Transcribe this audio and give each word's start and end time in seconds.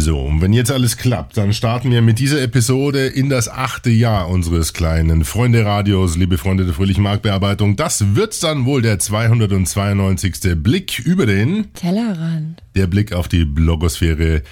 So, 0.00 0.18
und 0.18 0.40
wenn 0.40 0.54
jetzt 0.54 0.72
alles 0.72 0.96
klappt, 0.96 1.36
dann 1.36 1.52
starten 1.52 1.90
wir 1.90 2.00
mit 2.00 2.18
dieser 2.18 2.40
Episode 2.40 3.06
in 3.06 3.28
das 3.28 3.50
achte 3.50 3.90
Jahr 3.90 4.30
unseres 4.30 4.72
kleinen 4.72 5.24
Freunde-Radios, 5.24 6.16
liebe 6.16 6.38
Freunde 6.38 6.64
der 6.64 6.72
fröhlichen 6.72 7.02
Marktbearbeitung. 7.02 7.76
Das 7.76 8.14
wird 8.14 8.42
dann 8.42 8.64
wohl 8.64 8.80
der 8.80 8.98
292. 8.98 10.54
Blick 10.62 11.00
über 11.00 11.26
den 11.26 11.74
Tellerrand. 11.74 12.62
Der 12.74 12.86
Blick 12.86 13.12
auf 13.12 13.28
die 13.28 13.44
Blogosphäre, 13.44 14.42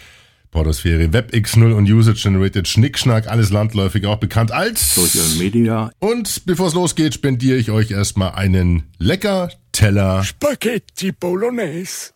Podosphäre, 0.50 1.04
WebX0 1.04 1.72
und 1.72 1.88
User-Generated 1.88 2.68
Schnickschnack, 2.68 3.26
alles 3.26 3.48
landläufig 3.48 4.04
auch 4.04 4.16
bekannt 4.16 4.52
als 4.52 4.94
Social 4.94 5.38
Media. 5.38 5.90
Und 5.98 6.44
bevor 6.44 6.68
es 6.68 6.74
losgeht, 6.74 7.14
spendiere 7.14 7.56
ich 7.56 7.70
euch 7.70 7.90
erstmal 7.90 8.32
einen 8.32 8.82
lecker 8.98 9.50
Teller 9.72 10.22
Spaghetti 10.24 11.10
Bolognese. 11.12 12.10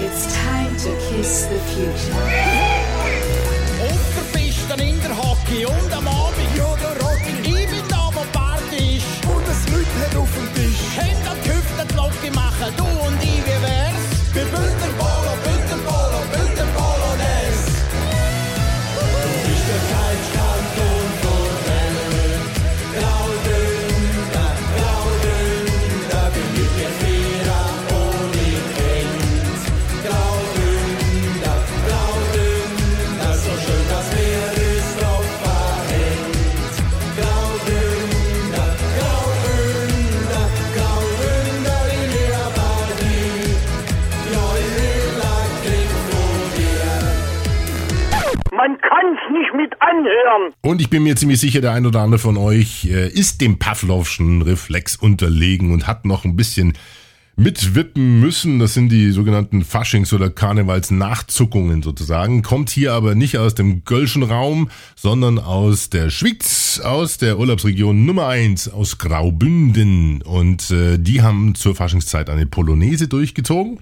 It's 0.00 0.32
time 0.32 0.76
to 0.76 0.90
kiss 1.10 1.46
the 1.46 1.58
future. 1.58 2.77
Anhören. 50.28 50.52
Und 50.60 50.80
ich 50.80 50.90
bin 50.90 51.02
mir 51.02 51.16
ziemlich 51.16 51.40
sicher, 51.40 51.60
der 51.60 51.72
ein 51.72 51.86
oder 51.86 52.00
andere 52.00 52.18
von 52.18 52.36
euch 52.36 52.86
äh, 52.86 53.08
ist 53.08 53.40
dem 53.40 53.58
Pavlovschen 53.58 54.42
Reflex 54.42 54.96
unterlegen 54.96 55.72
und 55.72 55.86
hat 55.86 56.04
noch 56.04 56.24
ein 56.24 56.36
bisschen 56.36 56.74
mitwippen 57.38 58.20
müssen. 58.20 58.58
Das 58.58 58.74
sind 58.74 58.90
die 58.90 59.10
sogenannten 59.12 59.62
Faschings- 59.62 60.12
oder 60.12 60.28
Karnevalsnachzuckungen 60.28 61.82
sozusagen. 61.82 62.42
Kommt 62.42 62.68
hier 62.68 62.92
aber 62.92 63.14
nicht 63.14 63.38
aus 63.38 63.54
dem 63.54 63.84
Gölschen 63.84 64.24
Raum, 64.24 64.70
sondern 64.96 65.38
aus 65.38 65.88
der 65.88 66.10
Schweiz, 66.10 66.80
aus 66.82 67.16
der 67.18 67.38
Urlaubsregion 67.38 68.04
Nummer 68.04 68.26
eins, 68.26 68.68
aus 68.68 68.98
Graubünden. 68.98 70.22
Und 70.22 70.70
äh, 70.70 70.98
die 70.98 71.22
haben 71.22 71.54
zur 71.54 71.74
Faschingszeit 71.74 72.28
eine 72.28 72.46
Polonaise 72.46 73.08
durchgezogen. 73.08 73.78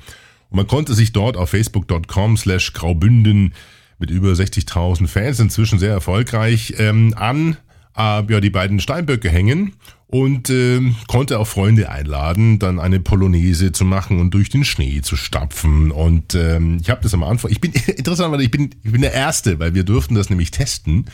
Und 0.51 0.57
man 0.57 0.67
konnte 0.67 0.95
sich 0.95 1.13
dort 1.13 1.37
auf 1.37 1.51
facebook.com 1.51 2.37
slash 2.37 2.73
Graubünden 2.75 3.55
mit 3.99 4.11
über 4.11 4.33
60.000 4.33 5.07
Fans, 5.07 5.41
inzwischen 5.41 5.79
sehr 5.79 5.93
erfolgreich, 5.93 6.75
ähm, 6.79 7.15
an 7.17 7.57
äh, 7.97 8.23
ja, 8.31 8.41
die 8.41 8.51
beiden 8.51 8.81
Steinböcke 8.81 9.31
hängen 9.31 9.73
und 10.09 10.51
ähm, 10.51 10.95
konnte 11.09 11.39
auch 11.39 11.47
Freunde 11.47 11.91
einladen, 11.91 12.59
dann 12.59 12.79
eine 12.79 13.01
Polonaise 13.01 13.73
zu 13.73 13.85
machen 13.85 14.21
und 14.21 14.33
durch 14.35 14.51
den 14.51 14.65
Schnee 14.65 15.01
zu 15.01 15.17
stapfen. 15.17 15.91
Und 15.91 16.35
ähm, 16.35 16.79
ich 16.81 16.91
habe 16.91 17.03
das 17.03 17.15
am 17.15 17.25
Anfang, 17.25 17.51
ich 17.51 17.61
bin 17.61 17.73
interessant, 17.87 18.33
weil 18.33 18.43
ich 18.43 18.51
bin, 18.51 18.71
ich 18.83 18.93
bin 18.93 19.03
der 19.03 19.13
Erste, 19.13 19.59
weil 19.59 19.75
wir 19.75 19.85
durften 19.85 20.15
das 20.15 20.31
nämlich 20.31 20.51
testen. 20.51 21.07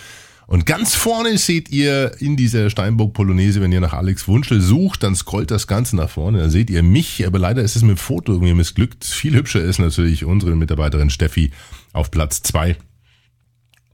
Und 0.46 0.66
ganz 0.66 0.94
vorne 0.94 1.38
seht 1.38 1.70
ihr 1.70 2.12
in 2.20 2.36
dieser 2.36 2.68
Steinbock-Polonaise, 2.68 3.60
wenn 3.60 3.72
ihr 3.72 3.80
nach 3.80 3.92
Alex 3.92 4.28
Wunschel 4.28 4.60
sucht, 4.60 5.02
dann 5.02 5.14
scrollt 5.14 5.50
das 5.50 5.66
Ganze 5.66 5.96
nach 5.96 6.10
vorne, 6.10 6.38
dann 6.38 6.50
seht 6.50 6.70
ihr 6.70 6.82
mich, 6.82 7.26
aber 7.26 7.38
leider 7.38 7.62
ist 7.62 7.76
es 7.76 7.82
mit 7.82 7.96
dem 7.96 7.98
Foto 7.98 8.32
irgendwie 8.32 8.54
missglückt. 8.54 9.04
Viel 9.04 9.34
hübscher 9.34 9.62
ist 9.62 9.78
natürlich 9.78 10.24
unsere 10.24 10.54
Mitarbeiterin 10.56 11.10
Steffi 11.10 11.50
auf 11.92 12.10
Platz 12.10 12.42
zwei 12.42 12.76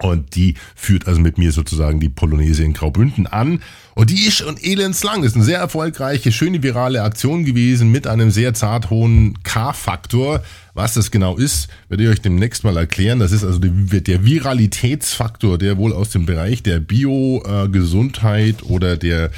und 0.00 0.36
die 0.36 0.54
führt 0.74 1.06
also 1.08 1.20
mit 1.20 1.38
mir 1.38 1.52
sozusagen 1.52 1.98
die 2.00 2.08
Polonaise 2.08 2.62
in 2.62 2.72
Graubünden 2.72 3.26
an. 3.26 3.62
Und 3.94 4.10
die 4.10 4.26
ist 4.26 4.36
schon 4.36 4.56
elendslang. 4.56 5.22
Das 5.22 5.32
ist 5.32 5.34
eine 5.34 5.44
sehr 5.44 5.58
erfolgreiche, 5.58 6.30
schöne 6.30 6.62
virale 6.62 7.02
Aktion 7.02 7.44
gewesen 7.44 7.90
mit 7.90 8.06
einem 8.06 8.30
sehr 8.30 8.54
zart 8.54 8.90
hohen 8.90 9.42
K-Faktor. 9.42 10.44
Was 10.74 10.94
das 10.94 11.10
genau 11.10 11.36
ist, 11.36 11.66
werde 11.88 12.04
ich 12.04 12.08
euch 12.10 12.20
demnächst 12.20 12.62
mal 12.62 12.76
erklären. 12.76 13.18
Das 13.18 13.32
ist 13.32 13.42
also 13.42 13.58
der 13.58 14.24
Viralitätsfaktor, 14.24 15.58
der 15.58 15.76
wohl 15.78 15.92
aus 15.92 16.10
dem 16.10 16.26
Bereich 16.26 16.62
der 16.62 16.78
Bio-Gesundheit 16.78 18.62
oder 18.62 18.96
der 18.96 19.32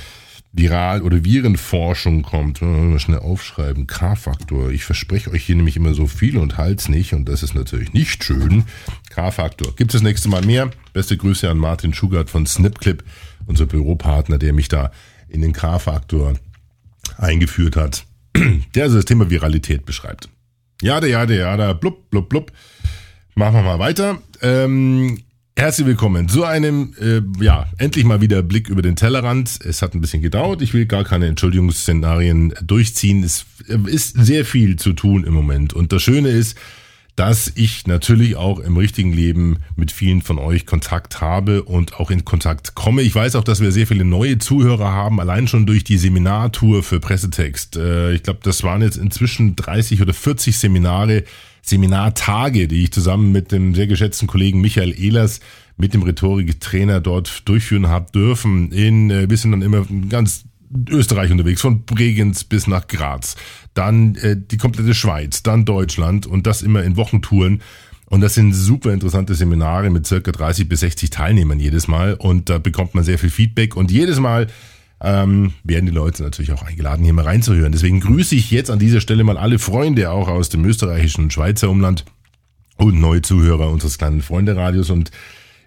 Viral- 0.53 1.03
oder 1.03 1.25
Virenforschung 1.25 2.22
kommt. 2.22 2.60
Mal 2.60 2.98
schnell 2.98 3.21
aufschreiben. 3.21 3.87
K-Faktor. 3.87 4.71
Ich 4.71 4.84
verspreche 4.84 5.31
euch 5.31 5.44
hier 5.44 5.54
nämlich 5.54 5.77
immer 5.77 5.94
so 5.94 6.06
viel 6.06 6.37
und 6.37 6.59
halt's 6.59 6.88
nicht. 6.88 7.15
Und 7.15 7.28
das 7.28 7.42
ist 7.42 7.54
natürlich 7.54 7.92
nicht 7.92 8.25
schön. 8.25 8.65
K-Faktor. 9.10 9.76
Gibt 9.76 9.91
es 9.91 10.00
das 10.00 10.03
nächste 10.03 10.28
Mal 10.28 10.43
mehr? 10.44 10.71
Beste 10.93 11.16
Grüße 11.16 11.48
an 11.50 11.59
Martin 11.59 11.93
Schugart 11.93 12.31
von 12.31 12.47
Snipclip, 12.47 13.04
unser 13.47 13.66
Büropartner, 13.66 14.38
der 14.38 14.53
mich 14.53 14.69
da 14.69 14.91
in 15.28 15.43
den 15.43 15.53
K-Faktor 15.53 16.34
eingeführt 17.19 17.76
hat. 17.76 18.06
Der 18.75 18.84
also 18.84 18.97
das 18.97 19.04
Thema 19.04 19.28
Viralität 19.28 19.84
beschreibt. 19.84 20.28
Ja, 20.81 21.00
der, 21.00 21.10
ja, 21.10 21.26
der, 21.26 21.37
ja, 21.37 21.56
der, 21.56 21.75
blub, 21.75 22.09
blub, 22.10 22.28
blub. 22.28 22.53
Machen 23.34 23.54
wir 23.54 23.62
mal 23.62 23.78
weiter. 23.81 24.19
Ähm, 24.41 25.19
Herzlich 25.60 25.87
willkommen 25.87 26.27
zu 26.27 26.44
einem, 26.44 26.94
äh, 26.98 27.21
ja, 27.44 27.66
endlich 27.77 28.06
mal 28.06 28.22
wieder 28.22 28.42
Blick 28.42 28.71
über 28.71 28.81
den 28.81 28.97
Tellerrand. 28.97 29.59
Es 29.62 29.82
hat 29.82 29.94
ein 29.94 30.00
bisschen 30.00 30.22
gedauert. 30.22 30.62
Ich 30.62 30.72
will 30.72 30.87
gar 30.87 31.04
keine 31.04 31.27
Entschuldigungsszenarien 31.27 32.54
durchziehen. 32.62 33.22
Es 33.22 33.44
ist 33.87 34.16
sehr 34.16 34.47
viel 34.47 34.77
zu 34.77 34.94
tun 34.94 35.22
im 35.25 35.34
Moment. 35.34 35.75
Und 35.75 35.92
das 35.92 36.03
Schöne 36.03 36.31
ist, 36.31 36.56
dass 37.16 37.53
ich 37.54 37.87
natürlich 37.87 38.37
auch 38.37 38.59
im 38.59 38.76
richtigen 38.76 39.12
Leben 39.12 39.59
mit 39.76 39.93
vielen 39.93 40.22
von 40.22 40.38
euch 40.38 40.66
Kontakt 40.66 41.21
habe 41.21 41.62
und 41.62 42.00
auch 42.00 42.10
in 42.10 42.25
Kontakt 42.25 42.75
komme. 42.75 43.03
Ich 43.03 43.15
weiß 43.15 43.37
auch, 43.37 43.44
dass 43.44 43.60
wir 43.60 43.72
sehr 43.72 43.87
viele 43.87 44.04
neue 44.04 44.38
Zuhörer 44.38 44.93
haben, 44.93 45.21
allein 45.21 45.48
schon 45.48 45.66
durch 45.66 45.84
die 45.84 45.98
Seminartour 45.98 46.82
für 46.82 47.00
Pressetext. 47.00 47.76
Äh, 47.76 48.12
ich 48.12 48.22
glaube, 48.22 48.41
das 48.43 48.62
waren 48.62 48.82
jetzt 48.82 48.97
inzwischen 48.97 49.56
30 49.56 50.03
oder 50.03 50.15
40 50.15 50.56
Seminare, 50.56 51.25
Seminartage, 51.62 52.69
die 52.69 52.84
ich 52.84 52.93
zusammen 52.93 53.32
mit 53.32 53.53
dem 53.53 53.75
sehr 53.75 53.87
geschätzten 53.87 54.27
Kollegen 54.27 54.60
Michael 54.60 54.98
Ehlers 54.98 55.41
mit 55.77 55.94
dem 55.94 56.03
Rhetoriktrainer 56.03 57.00
dort 57.00 57.48
durchführen 57.48 57.88
habe 57.88 58.10
dürfen. 58.12 58.72
In, 58.72 59.10
äh, 59.10 59.28
wir 59.28 59.37
sind 59.37 59.50
dann 59.53 59.62
immer 59.62 59.87
ganz 60.09 60.44
Österreich 60.88 61.32
unterwegs, 61.32 61.60
von 61.60 61.84
Bregenz 61.84 62.44
bis 62.44 62.66
nach 62.66 62.87
Graz, 62.87 63.37
dann 63.75 64.15
äh, 64.17 64.37
die 64.37 64.57
komplette 64.57 64.95
Schweiz, 64.95 65.43
dann 65.43 65.65
Deutschland 65.65 66.27
und 66.27 66.47
das 66.47 66.63
immer 66.63 66.83
in 66.83 66.97
Wochentouren. 66.97 67.63
Und 68.07 68.23
das 68.23 68.35
sind 68.35 68.53
super 68.53 68.93
interessante 68.93 69.35
Seminare 69.35 69.89
mit 69.91 70.07
circa 70.07 70.33
30 70.33 70.69
bis 70.69 70.81
60 70.81 71.11
Teilnehmern 71.11 71.61
jedes 71.61 71.87
Mal 71.87 72.15
und 72.15 72.49
da 72.49 72.59
bekommt 72.59 72.95
man 72.95 73.05
sehr 73.05 73.19
viel 73.19 73.31
Feedback 73.31 73.77
und 73.77 73.93
jedes 73.93 74.19
Mal 74.19 74.49
ähm, 75.01 75.55
werden 75.65 75.87
die 75.87 75.93
Leute 75.93 76.23
natürlich 76.23 76.53
auch 76.53 76.63
eingeladen, 76.63 77.05
hier 77.05 77.13
mal 77.13 77.25
reinzuhören. 77.25 77.73
Deswegen 77.73 78.01
grüße 78.01 78.35
ich 78.35 78.51
jetzt 78.51 78.71
an 78.71 78.79
dieser 78.79 79.01
Stelle 79.01 79.25
mal 79.25 79.39
alle 79.39 79.59
Freunde, 79.59 80.11
auch 80.11 80.29
aus 80.29 80.49
dem 80.49 80.65
österreichischen 80.65 81.25
und 81.25 81.33
Schweizer 81.33 81.71
Umland 81.71 82.05
und 82.77 83.01
neue 83.01 83.23
Zuhörer 83.23 83.71
unseres 83.71 83.97
kleinen 83.97 84.23
Freunde-Radios 84.23 84.91
und 84.91 85.11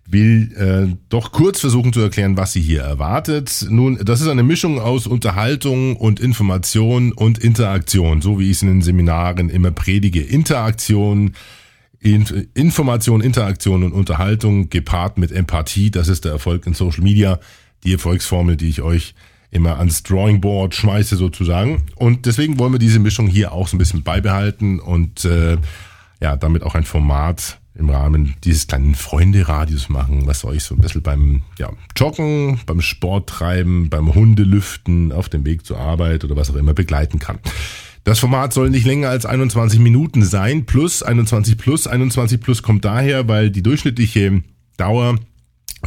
will 0.06 0.52
äh, 0.58 0.96
doch 1.10 1.32
kurz 1.32 1.60
versuchen 1.60 1.94
zu 1.94 2.02
erklären, 2.02 2.38
was 2.38 2.54
sie 2.54 2.62
hier 2.62 2.82
erwartet. 2.82 3.66
Nun, 3.70 3.98
das 4.04 4.22
ist 4.22 4.28
eine 4.28 4.44
Mischung 4.44 4.80
aus 4.80 5.08
Unterhaltung 5.08 5.96
und 5.96 6.20
Information 6.20 7.14
und 7.14 7.40
Interaktion, 7.40 8.22
so 8.22 8.40
wie 8.40 8.46
ich 8.46 8.58
es 8.58 8.62
in 8.64 8.68
den 8.68 8.82
Seminaren 8.82 9.50
immer 9.50 9.72
predige. 9.72 10.22
Interaktion, 10.22 11.34
In 12.00 12.26
Information, 12.54 13.22
Interaktion 13.22 13.84
und 13.84 13.94
Unterhaltung 13.94 14.70
gepaart 14.70 15.18
mit 15.18 15.32
Empathie, 15.32 15.90
das 15.90 16.10
ist 16.10 16.26
der 16.26 16.34
Erfolg 16.34 16.68
in 16.68 16.74
Social 16.74 17.02
Media, 17.02 17.40
die 17.86 17.94
Erfolgsformel, 17.94 18.58
die 18.58 18.68
ich 18.68 18.82
euch 18.82 19.16
immer 19.52 19.78
ans 19.78 20.04
Drawing 20.04 20.42
Board 20.42 20.76
schmeiße 20.76 21.16
sozusagen. 21.16 21.84
Und 21.96 22.26
deswegen 22.26 22.60
wollen 22.60 22.74
wir 22.74 22.80
diese 22.80 23.00
Mischung 23.00 23.28
hier 23.28 23.54
auch 23.54 23.70
so 23.70 23.78
ein 23.78 23.80
bisschen 23.80 24.04
beibehalten 24.04 24.80
und 24.80 25.24
äh, 25.24 25.58
ja, 26.22 26.36
damit 26.36 26.64
auch 26.64 26.76
ein 26.76 26.84
Format 26.84 27.60
im 27.76 27.90
Rahmen 27.90 28.36
dieses 28.44 28.68
kleinen 28.68 28.96
Freunde-Radios 28.96 29.90
machen, 29.90 30.28
was 30.28 30.46
euch 30.46 30.64
so 30.64 30.76
ein 30.76 30.82
bisschen 30.82 31.02
beim 31.02 31.42
ja, 31.58 31.72
Joggen, 31.96 32.60
beim 32.66 32.82
Sporttreiben, 32.82 33.90
beim 33.90 34.14
Hundelüften, 34.14 35.12
auf 35.12 35.30
dem 35.30 35.46
Weg 35.46 35.66
zur 35.66 35.80
Arbeit 35.80 36.24
oder 36.24 36.36
was 36.36 36.52
auch 36.52 36.56
immer 36.56 36.74
begleiten 36.74 37.20
kann. 37.20 37.40
Das 38.04 38.20
Format 38.20 38.54
soll 38.54 38.70
nicht 38.70 38.86
länger 38.86 39.10
als 39.10 39.26
21 39.26 39.80
Minuten 39.80 40.24
sein, 40.24 40.66
plus 40.66 41.04
21 41.04 41.58
plus. 41.58 41.88
21 41.88 42.42
plus 42.42 42.62
kommt 42.62 42.86
daher, 42.86 43.28
weil 43.28 43.50
die 43.50 43.64
durchschnittliche 43.64 44.44
Dauer, 44.78 45.18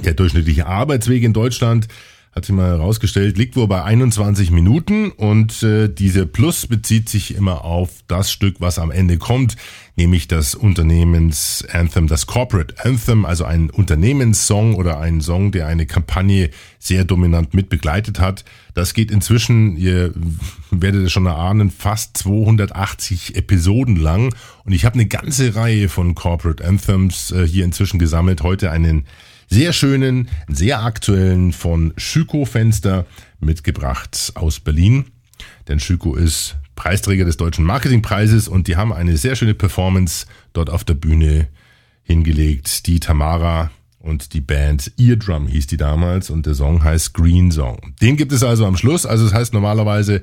der 0.03 0.15
durchschnittliche 0.15 0.67
Arbeitsweg 0.67 1.23
in 1.23 1.35
Deutschland 1.35 1.89
hat 2.37 2.45
sich 2.45 2.55
mal 2.55 2.69
herausgestellt, 2.69 3.39
liegt 3.39 3.57
wohl 3.57 3.67
bei 3.67 3.83
21 3.83 4.51
Minuten 4.51 5.11
und 5.11 5.63
äh, 5.63 5.89
diese 5.89 6.27
Plus 6.27 6.67
bezieht 6.67 7.09
sich 7.09 7.35
immer 7.35 7.65
auf 7.65 7.89
das 8.09 8.31
Stück, 8.31 8.57
was 8.59 8.79
am 8.79 8.91
Ende 8.91 9.17
kommt, 9.17 9.57
nämlich 9.97 10.29
das 10.29 10.55
Unternehmens-Anthem, 10.55 12.09
das 12.09 12.27
Corporate 12.27 12.75
Anthem, 12.85 13.25
also 13.25 13.47
ein 13.47 13.71
Unternehmenssong 13.71 14.75
oder 14.75 15.01
ein 15.01 15.23
Song, 15.23 15.51
der 15.51 15.67
eine 15.67 15.87
Kampagne 15.87 16.51
sehr 16.79 17.07
dominant 17.07 17.55
mit 17.55 17.71
begleitet 17.71 18.21
hat. 18.21 18.45
Das 18.75 18.93
geht 18.93 19.11
inzwischen, 19.11 19.79
ihr 19.79 20.13
werdet 20.71 21.07
es 21.07 21.13
schon 21.13 21.25
erahnen, 21.25 21.71
fast 21.71 22.19
280 22.19 23.35
Episoden 23.37 23.97
lang 23.97 24.35
und 24.65 24.75
ich 24.75 24.85
habe 24.85 24.97
eine 24.97 25.07
ganze 25.07 25.55
Reihe 25.57 25.89
von 25.89 26.15
Corporate 26.15 26.63
Anthems 26.63 27.31
äh, 27.31 27.47
hier 27.47 27.65
inzwischen 27.65 27.99
gesammelt. 27.99 28.43
Heute 28.43 28.71
einen 28.71 29.07
sehr 29.49 29.73
schönen, 29.73 30.29
sehr 30.49 30.83
aktuellen 30.83 31.53
von 31.53 31.93
Schüko 31.97 32.45
Fenster 32.45 33.07
mitgebracht 33.41 34.33
aus 34.35 34.61
Berlin. 34.61 35.07
Denn 35.69 35.81
Schüko 35.81 36.15
ist 36.15 36.57
Preisträger 36.75 37.25
des 37.25 37.37
Deutschen 37.37 37.65
Marketingpreises 37.65 38.49
und 38.49 38.69
die 38.69 38.77
haben 38.77 38.93
eine 38.93 39.17
sehr 39.17 39.37
schöne 39.37 39.55
Performance 39.55 40.27
dort 40.53 40.71
auf 40.71 40.85
der 40.85 40.95
Bühne 40.95 41.49
hingelegt. 42.03 42.87
Die 42.87 43.01
Tamara 43.01 43.71
und 43.99 44.35
die 44.35 44.41
Band 44.41 44.93
Eardrum 44.99 45.49
hieß 45.49 45.67
die 45.67 45.77
damals 45.77 46.31
und 46.31 46.47
der 46.47 46.55
Song 46.55 46.85
heißt 46.85 47.15
Green 47.15 47.51
Song. 47.51 47.95
Den 48.01 48.17
gibt 48.17 48.33
es 48.33 48.43
also 48.43 48.67
am 48.67 48.77
Schluss. 48.77 49.07
Also 49.07 49.25
das 49.25 49.35
heißt 49.35 49.53
normalerweise 49.53 50.23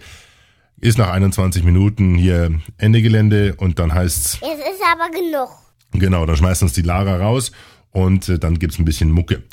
ist 0.80 0.98
nach 0.98 1.10
21 1.10 1.64
Minuten 1.64 2.16
hier 2.16 2.60
Ende 2.78 3.02
Gelände 3.02 3.56
und 3.56 3.80
dann 3.80 3.94
heißt's 3.94 4.40
Es 4.42 4.60
ist 4.60 4.82
aber 4.92 5.10
genug. 5.12 5.50
Genau, 5.94 6.26
dann 6.26 6.36
schmeißt 6.36 6.64
uns 6.64 6.74
die 6.74 6.82
Lara 6.82 7.18
raus 7.18 7.52
und 7.94 8.28
äh, 8.28 8.38
dann 8.38 8.60
gibt's 8.60 8.78
ein 8.78 8.86
bisschen 8.86 9.12
Mucke. 9.12 9.44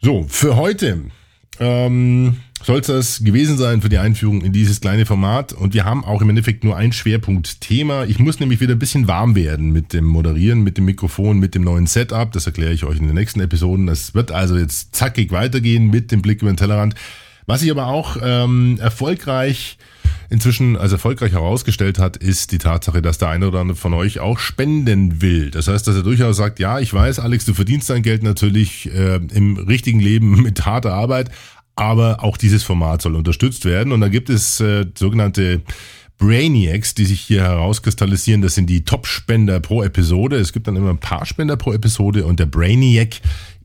So, 0.00 0.26
für 0.28 0.56
heute 0.56 1.00
ähm, 1.60 2.36
soll 2.62 2.80
es 2.80 2.86
das 2.86 3.24
gewesen 3.24 3.58
sein 3.58 3.82
für 3.82 3.88
die 3.88 3.98
Einführung 3.98 4.40
in 4.42 4.52
dieses 4.52 4.80
kleine 4.80 5.06
Format. 5.06 5.52
Und 5.52 5.74
wir 5.74 5.84
haben 5.84 6.04
auch 6.04 6.22
im 6.22 6.30
Endeffekt 6.30 6.64
nur 6.64 6.76
ein 6.76 6.92
Schwerpunktthema. 6.92 8.04
Ich 8.04 8.18
muss 8.18 8.40
nämlich 8.40 8.60
wieder 8.60 8.74
ein 8.74 8.78
bisschen 8.78 9.06
warm 9.06 9.34
werden 9.34 9.70
mit 9.72 9.92
dem 9.92 10.04
Moderieren, 10.04 10.62
mit 10.62 10.78
dem 10.78 10.86
Mikrofon, 10.86 11.38
mit 11.38 11.54
dem 11.54 11.62
neuen 11.62 11.86
Setup. 11.86 12.32
Das 12.32 12.46
erkläre 12.46 12.72
ich 12.72 12.84
euch 12.84 12.98
in 12.98 13.06
den 13.06 13.14
nächsten 13.14 13.40
Episoden. 13.40 13.86
Das 13.86 14.14
wird 14.14 14.32
also 14.32 14.56
jetzt 14.56 14.94
zackig 14.94 15.30
weitergehen 15.30 15.90
mit 15.90 16.10
dem 16.10 16.22
Blick 16.22 16.42
über 16.42 16.50
den 16.50 16.56
Tellerrand. 16.56 16.94
Was 17.46 17.60
sich 17.60 17.70
aber 17.70 17.88
auch 17.88 18.16
ähm, 18.22 18.78
erfolgreich 18.80 19.78
inzwischen 20.30 20.76
als 20.76 20.92
erfolgreich 20.92 21.32
herausgestellt 21.32 21.98
hat, 21.98 22.16
ist 22.16 22.52
die 22.52 22.58
Tatsache, 22.58 23.02
dass 23.02 23.18
der 23.18 23.28
eine 23.28 23.48
oder 23.48 23.60
andere 23.60 23.76
von 23.76 23.94
euch 23.94 24.20
auch 24.20 24.38
spenden 24.38 25.22
will. 25.22 25.50
Das 25.50 25.68
heißt, 25.68 25.86
dass 25.86 25.96
er 25.96 26.02
durchaus 26.02 26.36
sagt, 26.36 26.58
ja, 26.58 26.80
ich 26.80 26.92
weiß, 26.92 27.20
Alex, 27.20 27.44
du 27.44 27.54
verdienst 27.54 27.90
dein 27.90 28.02
Geld 28.02 28.22
natürlich 28.22 28.90
äh, 28.92 29.20
im 29.32 29.56
richtigen 29.56 30.00
Leben 30.00 30.42
mit 30.42 30.64
harter 30.66 30.92
Arbeit, 30.92 31.30
aber 31.76 32.22
auch 32.22 32.36
dieses 32.36 32.62
Format 32.62 33.02
soll 33.02 33.16
unterstützt 33.16 33.64
werden. 33.64 33.92
Und 33.92 34.00
da 34.00 34.08
gibt 34.08 34.30
es 34.30 34.60
äh, 34.60 34.86
sogenannte 34.96 35.62
Brainiacs, 36.18 36.94
die 36.94 37.06
sich 37.06 37.20
hier 37.20 37.42
herauskristallisieren. 37.42 38.40
Das 38.40 38.54
sind 38.54 38.70
die 38.70 38.84
Top-Spender 38.84 39.60
pro 39.60 39.82
Episode. 39.82 40.36
Es 40.36 40.52
gibt 40.52 40.68
dann 40.68 40.76
immer 40.76 40.90
ein 40.90 40.98
paar 40.98 41.26
Spender 41.26 41.56
pro 41.56 41.72
Episode 41.72 42.24
und 42.24 42.38
der 42.38 42.46
Brainiac 42.46 43.20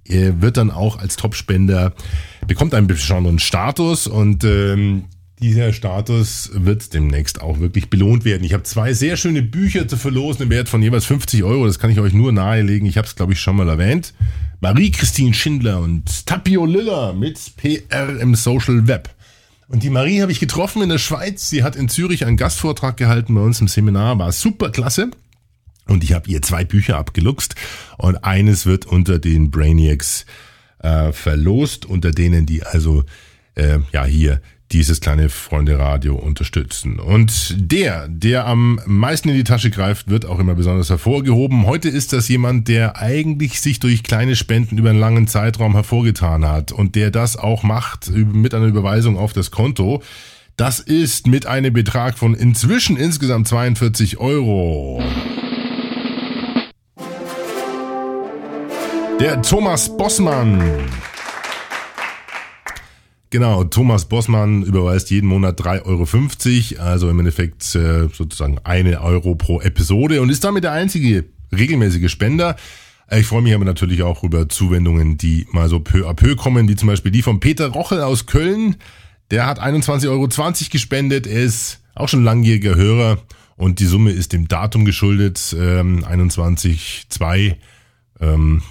wird 0.09 0.57
dann 0.57 0.71
auch 0.71 1.00
als 1.00 1.15
Top-Spender, 1.15 1.94
bekommt 2.47 2.73
einen 2.73 2.88
besonderen 2.88 3.39
Status 3.39 4.07
und 4.07 4.44
ähm, 4.44 5.06
dieser 5.41 5.71
Status 5.71 6.51
wird 6.53 6.94
demnächst 6.94 7.41
auch 7.41 7.59
wirklich 7.59 7.89
belohnt 7.89 8.25
werden. 8.25 8.44
Ich 8.44 8.53
habe 8.53 8.63
zwei 8.63 8.94
sehr 8.94 9.15
schöne 9.15 9.41
Bücher 9.41 9.88
zu 9.88 9.95
verlosen 9.95 10.44
im 10.44 10.50
Wert 10.50 10.67
von 10.67 10.81
jeweils 10.81 11.06
50 11.06 11.44
Euro. 11.44 11.65
Das 11.65 11.79
kann 11.79 11.89
ich 11.89 12.00
euch 12.00 12.13
nur 12.13 12.31
nahelegen. 12.31 12.88
Ich 12.88 12.97
habe 12.97 13.07
es, 13.07 13.15
glaube 13.15 13.33
ich, 13.33 13.39
schon 13.39 13.56
mal 13.56 13.69
erwähnt. 13.69 14.13
Marie-Christine 14.59 15.33
Schindler 15.33 15.79
und 15.79 16.25
Tapio 16.25 16.65
Liller 16.65 17.13
mit 17.13 17.39
PR 17.55 18.19
im 18.19 18.35
Social 18.35 18.88
Web. 18.88 19.09
Und 19.69 19.83
die 19.83 19.89
Marie 19.89 20.21
habe 20.21 20.31
ich 20.31 20.39
getroffen 20.39 20.81
in 20.81 20.89
der 20.89 20.97
Schweiz. 20.97 21.50
Sie 21.50 21.63
hat 21.63 21.75
in 21.75 21.88
Zürich 21.88 22.25
einen 22.25 22.35
Gastvortrag 22.35 22.97
gehalten 22.97 23.35
bei 23.35 23.41
uns 23.41 23.62
im 23.62 23.67
Seminar. 23.67 24.19
War 24.19 24.31
super 24.31 24.71
klasse. 24.71 25.12
Und 25.89 26.03
ich 26.03 26.13
habe 26.13 26.30
ihr 26.30 26.41
zwei 26.41 26.63
Bücher 26.63 26.97
abgeluchst. 26.97 27.56
Und 27.97 28.24
eines 28.24 28.65
wird 28.65 28.86
unter 28.86 29.19
den 29.19 29.51
Brainiacs 29.51 30.25
äh, 30.80 31.12
verlost, 31.12 31.86
unter 31.86 32.12
denen 32.12 32.45
die 32.45 32.63
also 32.63 33.03
äh, 33.56 33.80
ja 33.91 34.06
hier 34.06 34.41
dieses 34.71 35.01
kleine 35.01 35.30
Freunde-Radio 35.30 36.15
unterstützen. 36.15 37.00
Und 37.00 37.56
der, 37.57 38.07
der 38.07 38.45
am 38.45 38.80
meisten 38.86 39.30
in 39.30 39.36
die 39.36 39.44
Tasche 39.44 39.71
greift, 39.71 40.09
wird 40.09 40.25
auch 40.25 40.39
immer 40.39 40.53
besonders 40.53 40.89
hervorgehoben. 40.89 41.65
Heute 41.65 41.89
ist 41.89 42.13
das 42.13 42.27
jemand, 42.27 42.68
der 42.68 42.97
eigentlich 42.97 43.62
sich 43.62 43.80
durch 43.80 44.03
kleine 44.03 44.36
Spenden 44.36 44.77
über 44.77 44.91
einen 44.91 45.00
langen 45.00 45.27
Zeitraum 45.27 45.74
hervorgetan 45.74 46.45
hat 46.45 46.71
und 46.71 46.95
der 46.95 47.09
das 47.09 47.36
auch 47.36 47.63
macht 47.63 48.12
mit 48.12 48.53
einer 48.53 48.68
Überweisung 48.68 49.18
auf 49.18 49.33
das 49.33 49.50
Konto. 49.50 50.03
Das 50.56 50.80
ist 50.80 51.25
mit 51.25 51.47
einem 51.47 51.74
Betrag 51.74 52.18
von 52.19 52.36
inzwischen 52.36 52.95
insgesamt 52.95 53.47
42 53.47 54.19
Euro. 54.19 55.01
Der 59.19 59.42
Thomas 59.42 59.98
Bossmann. 59.98 60.63
Genau, 63.30 63.66
Thomas 63.66 64.06
Bossmann 64.06 64.63
überweist 64.63 65.12
jeden 65.12 65.27
Monat 65.27 65.60
3,50 65.60 66.77
Euro, 66.77 66.83
also 66.89 67.10
im 67.10 67.19
Endeffekt 67.19 67.75
äh, 67.75 68.07
sozusagen 68.13 68.60
eine 68.63 69.01
Euro 69.01 69.36
pro 69.36 69.60
Episode 69.60 70.21
und 70.21 70.30
ist 70.30 70.45
damit 70.45 70.63
der 70.63 70.71
einzige 70.71 71.25
regelmäßige 71.51 72.10
Spender. 72.10 72.56
Ich 73.12 73.25
freue 73.25 73.42
mich 73.42 73.54
aber 73.54 73.66
natürlich 73.66 74.04
auch 74.04 74.24
über 74.24 74.48
Zuwendungen, 74.48 75.18
die 75.18 75.45
mal 75.51 75.68
so 75.68 75.81
peu 75.81 76.07
à 76.07 76.13
peu 76.13 76.38
kommen, 76.38 76.69
wie 76.69 76.77
zum 76.77 76.88
Beispiel 76.88 77.12
die 77.12 77.22
von 77.22 77.42
Peter 77.42 77.68
Rochel 77.68 78.00
aus 78.01 78.25
Köln. 78.25 78.77
Der 79.31 79.45
hat 79.45 79.62
21,20 79.62 80.10
Euro 80.10 80.30
gespendet, 80.72 81.27
er 81.27 81.44
ist 81.44 81.81
auch 81.94 82.07
schon 82.07 82.24
langjähriger 82.24 82.75
Hörer 82.75 83.18
und 83.57 83.80
die 83.80 83.86
Summe 83.86 84.12
ist 84.12 84.31
dem 84.31 84.48
Datum 84.48 84.86
geschuldet, 84.86 85.54
ähm, 85.60 86.06
21,2. 86.06 87.57
Ähm, 88.22 88.62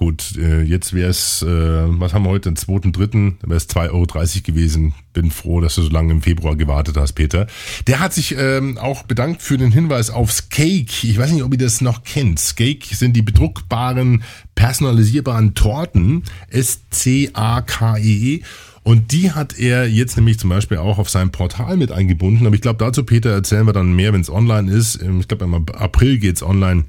Gut, 0.00 0.38
äh, 0.38 0.62
jetzt 0.62 0.94
wäre 0.94 1.10
es, 1.10 1.42
äh, 1.42 1.46
was 1.46 2.14
haben 2.14 2.24
wir 2.24 2.30
heute, 2.30 2.48
den 2.48 2.56
zweiten, 2.56 2.90
dritten, 2.90 3.36
wäre 3.42 3.58
es 3.58 3.68
2,30 3.68 3.92
Euro 3.92 4.06
gewesen. 4.46 4.94
Bin 5.12 5.30
froh, 5.30 5.60
dass 5.60 5.74
du 5.74 5.82
so 5.82 5.90
lange 5.90 6.10
im 6.12 6.22
Februar 6.22 6.56
gewartet 6.56 6.96
hast, 6.96 7.12
Peter. 7.12 7.46
Der 7.86 8.00
hat 8.00 8.14
sich 8.14 8.34
ähm, 8.38 8.78
auch 8.78 9.02
bedankt 9.02 9.42
für 9.42 9.58
den 9.58 9.70
Hinweis 9.70 10.08
auf 10.08 10.32
Skake. 10.32 11.04
Ich 11.04 11.18
weiß 11.18 11.32
nicht, 11.32 11.42
ob 11.42 11.52
ihr 11.52 11.58
das 11.58 11.82
noch 11.82 12.02
kennt. 12.02 12.40
Skake 12.40 12.86
sind 12.94 13.14
die 13.14 13.20
bedruckbaren, 13.20 14.22
personalisierbaren 14.54 15.54
Torten. 15.54 16.22
S-C-A-K-E. 16.48 18.40
Und 18.82 19.12
die 19.12 19.32
hat 19.32 19.58
er 19.58 19.86
jetzt 19.86 20.16
nämlich 20.16 20.38
zum 20.38 20.48
Beispiel 20.48 20.78
auch 20.78 20.96
auf 20.96 21.10
seinem 21.10 21.30
Portal 21.30 21.76
mit 21.76 21.92
eingebunden. 21.92 22.46
Aber 22.46 22.54
ich 22.54 22.62
glaube, 22.62 22.82
dazu, 22.82 23.04
Peter, 23.04 23.32
erzählen 23.32 23.66
wir 23.66 23.74
dann 23.74 23.92
mehr, 23.92 24.14
wenn 24.14 24.22
es 24.22 24.30
online 24.30 24.72
ist. 24.72 24.98
Ich 25.02 25.28
glaube, 25.28 25.44
im 25.44 25.54
April 25.54 26.16
geht's 26.16 26.42
online. 26.42 26.84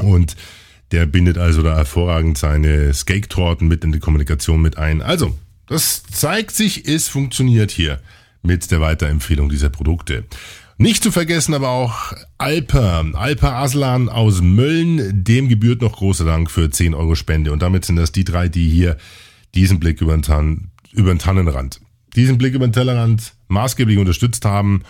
Und 0.00 0.36
der 0.92 1.06
bindet 1.06 1.38
also 1.38 1.62
da 1.62 1.76
hervorragend 1.76 2.38
seine 2.38 2.94
Skate-Torten 2.94 3.68
mit 3.68 3.84
in 3.84 3.92
die 3.92 3.98
Kommunikation 3.98 4.62
mit 4.62 4.78
ein. 4.78 5.02
Also, 5.02 5.36
das 5.66 6.04
zeigt 6.04 6.52
sich, 6.52 6.86
es 6.86 7.08
funktioniert 7.08 7.70
hier 7.70 8.00
mit 8.42 8.70
der 8.70 8.80
Weiterempfehlung 8.80 9.48
dieser 9.48 9.68
Produkte. 9.68 10.24
Nicht 10.78 11.02
zu 11.02 11.10
vergessen 11.10 11.54
aber 11.54 11.70
auch 11.70 12.12
Alper, 12.38 13.06
Alper 13.14 13.56
Aslan 13.56 14.08
aus 14.08 14.42
Mölln, 14.42 15.24
dem 15.24 15.48
gebührt 15.48 15.80
noch 15.80 15.96
großer 15.96 16.26
Dank 16.26 16.50
für 16.50 16.70
10 16.70 16.94
Euro 16.94 17.14
Spende. 17.14 17.50
Und 17.50 17.62
damit 17.62 17.84
sind 17.84 17.96
das 17.96 18.12
die 18.12 18.24
drei, 18.24 18.48
die 18.48 18.68
hier 18.68 18.98
diesen 19.54 19.80
Blick 19.80 20.02
über 20.02 20.12
den, 20.12 20.22
Tan 20.22 20.70
über 20.92 21.12
den 21.12 21.18
Tannenrand, 21.18 21.80
diesen 22.14 22.36
Blick 22.36 22.54
über 22.54 22.66
den 22.66 22.74
Tellerrand 22.74 23.32
maßgeblich 23.48 23.98
unterstützt 23.98 24.44
haben 24.44 24.82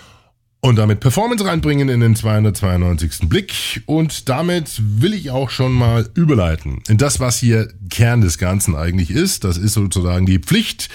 und 0.67 0.77
damit 0.77 0.99
Performance 0.99 1.47
reinbringen 1.47 1.89
in 1.89 2.01
den 2.01 2.17
292. 2.17 3.29
Blick. 3.29 3.83
Und 3.87 4.29
damit 4.29 4.81
will 4.81 5.15
ich 5.15 5.31
auch 5.31 5.49
schon 5.49 5.73
mal 5.73 6.09
überleiten 6.15 6.83
in 6.89 6.99
das, 6.99 7.21
was 7.21 7.39
hier 7.39 7.69
Kern 7.89 8.21
des 8.21 8.37
Ganzen 8.37 8.75
eigentlich 8.75 9.11
ist. 9.11 9.45
Das 9.45 9.59
ist 9.59 9.75
sozusagen 9.75 10.27
die 10.27 10.41
Pflicht. 10.41 10.89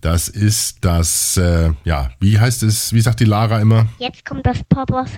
Das 0.00 0.28
ist 0.28 0.84
das, 0.84 1.36
äh, 1.36 1.72
ja, 1.84 2.10
wie 2.20 2.38
heißt 2.38 2.62
es, 2.62 2.94
wie 2.94 3.00
sagt 3.00 3.20
die 3.20 3.26
Lara 3.26 3.60
immer? 3.60 3.88
Jetzt 3.98 4.24
kommt 4.24 4.46
das 4.46 4.62
Poppers, 4.68 5.10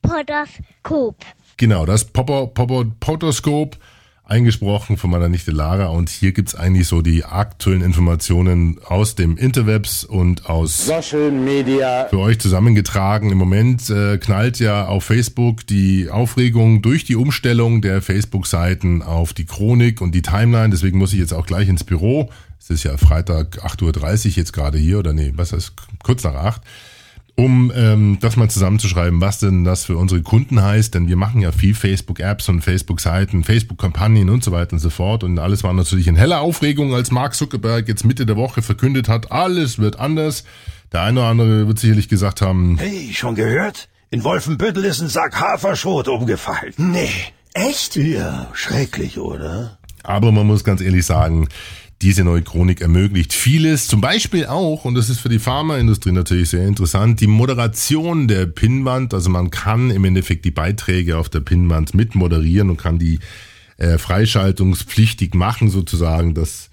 Podoskop. 0.00 1.16
Genau, 1.58 1.84
das 1.84 2.04
Popper, 2.04 2.46
Popper, 2.46 2.86
Potoskop, 2.98 3.76
eingesprochen 4.28 4.98
von 4.98 5.10
meiner 5.10 5.28
Nichte 5.28 5.50
Lara. 5.50 5.86
Und 5.86 6.10
hier 6.10 6.32
gibt's 6.32 6.54
eigentlich 6.54 6.86
so 6.86 7.02
die 7.02 7.24
aktuellen 7.24 7.82
Informationen 7.82 8.78
aus 8.84 9.14
dem 9.14 9.36
Interwebs 9.36 10.04
und 10.04 10.46
aus 10.46 10.86
Social 10.86 11.30
Media. 11.30 12.06
für 12.10 12.18
euch 12.18 12.38
zusammengetragen. 12.38 13.32
Im 13.32 13.38
Moment 13.38 13.88
äh, 13.88 14.18
knallt 14.18 14.60
ja 14.60 14.86
auf 14.86 15.04
Facebook 15.04 15.66
die 15.66 16.10
Aufregung 16.10 16.82
durch 16.82 17.04
die 17.04 17.16
Umstellung 17.16 17.80
der 17.80 18.02
Facebook-Seiten 18.02 19.02
auf 19.02 19.32
die 19.32 19.46
Chronik 19.46 20.00
und 20.00 20.14
die 20.14 20.22
Timeline. 20.22 20.70
Deswegen 20.70 20.98
muss 20.98 21.14
ich 21.14 21.18
jetzt 21.18 21.32
auch 21.32 21.46
gleich 21.46 21.68
ins 21.68 21.84
Büro. 21.84 22.30
Es 22.60 22.68
ist 22.70 22.84
ja 22.84 22.96
Freitag 22.98 23.64
8.30 23.64 24.26
Uhr 24.26 24.32
jetzt 24.32 24.52
gerade 24.52 24.76
hier 24.76 24.98
oder 24.98 25.14
nee, 25.14 25.32
was 25.34 25.52
ist 25.52 25.72
kurz 26.02 26.22
nach 26.24 26.34
8. 26.34 26.62
um 27.38 27.70
ähm, 27.72 28.18
das 28.20 28.36
mal 28.36 28.50
zusammenzuschreiben, 28.50 29.20
was 29.20 29.38
denn 29.38 29.62
das 29.62 29.84
für 29.84 29.96
unsere 29.96 30.22
Kunden 30.22 30.60
heißt, 30.60 30.92
denn 30.92 31.06
wir 31.06 31.14
machen 31.14 31.40
ja 31.40 31.52
viel 31.52 31.72
Facebook-Apps 31.72 32.48
und 32.48 32.62
Facebook-Seiten, 32.62 33.44
Facebook-Kampagnen 33.44 34.28
und 34.28 34.42
so 34.42 34.50
weiter 34.50 34.72
und 34.72 34.80
so 34.80 34.90
fort 34.90 35.22
und 35.22 35.38
alles 35.38 35.62
war 35.62 35.72
natürlich 35.72 36.08
in 36.08 36.16
heller 36.16 36.40
Aufregung, 36.40 36.94
als 36.94 37.12
Mark 37.12 37.36
Zuckerberg 37.36 37.86
jetzt 37.86 38.04
Mitte 38.04 38.26
der 38.26 38.34
Woche 38.34 38.60
verkündet 38.60 39.08
hat, 39.08 39.30
alles 39.30 39.78
wird 39.78 40.00
anders. 40.00 40.42
Der 40.90 41.02
eine 41.02 41.20
oder 41.20 41.28
andere 41.28 41.68
wird 41.68 41.78
sicherlich 41.78 42.08
gesagt 42.08 42.42
haben, 42.42 42.76
Hey, 42.76 43.10
schon 43.12 43.36
gehört? 43.36 43.88
In 44.10 44.24
Wolfenbüttel 44.24 44.84
ist 44.84 45.00
ein 45.00 45.08
Sack 45.08 45.38
Haferschrot 45.40 46.08
umgefallen. 46.08 46.74
Nee. 46.76 47.08
Echt? 47.54 47.94
Ja, 47.94 48.48
schrecklich, 48.52 49.16
oder? 49.18 49.78
Aber 50.02 50.32
man 50.32 50.46
muss 50.46 50.64
ganz 50.64 50.80
ehrlich 50.80 51.06
sagen, 51.06 51.48
diese 52.02 52.22
neue 52.22 52.42
Chronik 52.42 52.80
ermöglicht 52.80 53.32
vieles, 53.32 53.88
zum 53.88 54.00
Beispiel 54.00 54.46
auch, 54.46 54.84
und 54.84 54.94
das 54.94 55.10
ist 55.10 55.18
für 55.18 55.28
die 55.28 55.40
Pharmaindustrie 55.40 56.12
natürlich 56.12 56.50
sehr 56.50 56.66
interessant, 56.66 57.20
die 57.20 57.26
Moderation 57.26 58.28
der 58.28 58.46
Pinnwand. 58.46 59.14
Also 59.14 59.30
man 59.30 59.50
kann 59.50 59.90
im 59.90 60.04
Endeffekt 60.04 60.44
die 60.44 60.52
Beiträge 60.52 61.18
auf 61.18 61.28
der 61.28 61.40
Pinnwand 61.40 61.94
mit 61.94 62.14
moderieren 62.14 62.70
und 62.70 62.76
kann 62.76 62.98
die 62.98 63.18
äh, 63.78 63.98
freischaltungspflichtig 63.98 65.34
machen 65.34 65.70
sozusagen. 65.70 66.34
Das 66.34 66.70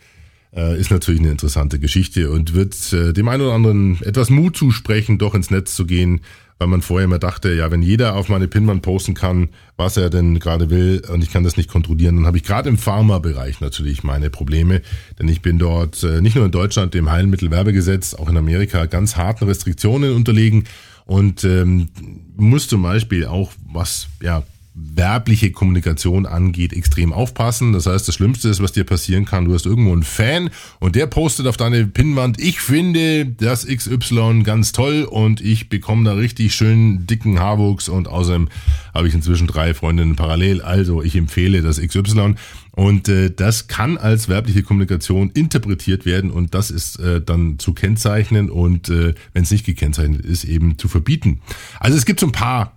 äh, 0.56 0.80
ist 0.80 0.92
natürlich 0.92 1.22
eine 1.22 1.32
interessante 1.32 1.80
Geschichte 1.80 2.30
und 2.30 2.54
wird 2.54 2.94
äh, 2.94 3.12
dem 3.12 3.28
einen 3.28 3.44
oder 3.44 3.54
anderen 3.54 4.02
etwas 4.04 4.30
Mut 4.30 4.56
zusprechen, 4.56 5.18
doch 5.18 5.34
ins 5.34 5.50
Netz 5.50 5.76
zu 5.76 5.86
gehen, 5.86 6.22
weil 6.58 6.68
man 6.68 6.82
vorher 6.82 7.06
immer 7.06 7.20
dachte, 7.20 7.54
ja, 7.54 7.70
wenn 7.72 7.82
jeder 7.82 8.16
auf 8.16 8.30
meine 8.30 8.48
Pinwand 8.48 8.82
posten 8.82 9.14
kann, 9.14 9.50
was 9.78 9.98
er 9.98 10.10
denn 10.10 10.40
gerade 10.40 10.70
will 10.70 11.04
und 11.12 11.24
ich 11.24 11.32
kann 11.32 11.44
das 11.44 11.58
nicht 11.58 11.70
kontrollieren, 11.70 12.16
dann 12.16 12.26
habe 12.26 12.38
ich 12.38 12.44
gerade 12.44 12.70
im 12.70 12.78
Pharmabereich 12.78 13.60
natürlich 13.60 14.04
meine 14.04 14.30
Probleme, 14.30 14.82
denn 15.20 15.28
ich 15.28 15.42
bin 15.42 15.60
dort 15.60 16.04
äh, 16.04 16.22
nicht 16.22 16.36
nur 16.36 16.46
in 16.46 16.52
Deutschland 16.52 16.94
dem 16.94 17.12
Heilmittelwerbegesetz, 17.12 18.14
auch 18.14 18.30
in 18.30 18.38
Amerika 18.38 18.86
ganz 18.86 19.18
harten 19.18 19.46
Restriktionen 19.46 20.14
unterlegen 20.14 20.64
und 21.06 21.44
ähm, 21.44 21.90
muss 22.36 22.68
zum 22.68 22.82
Beispiel 22.82 23.26
auch 23.26 23.52
was 23.72 24.08
ja 24.22 24.44
werbliche 24.76 25.52
Kommunikation 25.52 26.26
angeht, 26.26 26.74
extrem 26.74 27.14
aufpassen. 27.14 27.72
Das 27.72 27.86
heißt, 27.86 28.08
das 28.08 28.16
Schlimmste 28.16 28.50
ist, 28.50 28.62
was 28.62 28.74
dir 28.74 28.84
passieren 28.84 29.24
kann, 29.24 29.46
du 29.46 29.54
hast 29.54 29.66
irgendwo 29.66 29.94
einen 29.94 30.04
Fan 30.04 30.50
und 30.80 30.96
der 30.96 31.08
postet 31.08 31.48
auf 31.48 31.56
deine 31.56 31.88
Pinnwand, 31.88 32.42
ich 32.42 32.60
finde 32.60 33.26
das 33.26 33.66
XY 33.66 34.44
ganz 34.44 34.74
toll 34.74 35.08
und 35.10 35.40
ich 35.40 35.70
bekomme 35.70 36.04
da 36.04 36.14
richtig 36.14 36.54
schön 36.54 37.08
dicken 37.08 37.40
Haarwuchs 37.40 37.88
und 37.88 38.10
außerdem 38.10 38.50
habe 38.94 39.08
ich 39.08 39.14
inzwischen 39.14 39.48
drei 39.48 39.74
Freundinnen 39.74 40.18
parallel, 40.18 40.62
also 40.62 41.02
ich 41.02 41.16
empfehle 41.16 41.62
das 41.62 41.80
XY. 41.80 42.36
Und 42.72 43.08
äh, 43.08 43.32
das 43.34 43.68
kann 43.68 43.98
als 43.98 44.28
werbliche 44.28 44.62
Kommunikation 44.62 45.30
interpretiert 45.30 46.06
werden 46.06 46.30
und 46.30 46.54
das 46.54 46.72
ist 46.72 47.00
äh, 47.00 47.22
dann 47.22 47.58
zu 47.58 47.74
kennzeichnen 47.74 48.50
und 48.50 48.90
äh, 48.90 49.14
wenn 49.32 49.44
es 49.44 49.52
nicht 49.52 49.66
gekennzeichnet 49.66 50.26
ist, 50.26 50.44
eben 50.44 50.78
zu 50.78 50.90
verbieten. 50.90 51.40
Also 51.80 51.98
es 51.98 52.06
gibt 52.06 52.20
so 52.20 52.26
ein 52.26 52.34
paar 52.34 52.75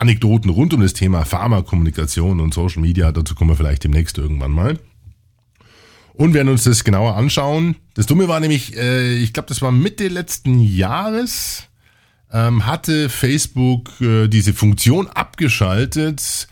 Anekdoten 0.00 0.50
rund 0.50 0.72
um 0.72 0.80
das 0.80 0.94
Thema 0.94 1.24
Pharmakommunikation 1.24 2.40
und 2.40 2.54
Social 2.54 2.80
Media. 2.80 3.12
Dazu 3.12 3.34
kommen 3.34 3.50
wir 3.50 3.56
vielleicht 3.56 3.84
demnächst 3.84 4.18
irgendwann 4.18 4.50
mal. 4.50 4.78
Und 6.14 6.34
werden 6.34 6.48
uns 6.48 6.64
das 6.64 6.84
genauer 6.84 7.16
anschauen. 7.16 7.76
Das 7.94 8.06
Dumme 8.06 8.26
war 8.26 8.40
nämlich, 8.40 8.76
äh, 8.76 9.14
ich 9.14 9.32
glaube, 9.32 9.48
das 9.48 9.62
war 9.62 9.72
Mitte 9.72 10.08
letzten 10.08 10.60
Jahres, 10.60 11.68
ähm, 12.32 12.66
hatte 12.66 13.08
Facebook 13.08 14.00
äh, 14.00 14.28
diese 14.28 14.52
Funktion 14.52 15.06
abgeschaltet, 15.06 16.48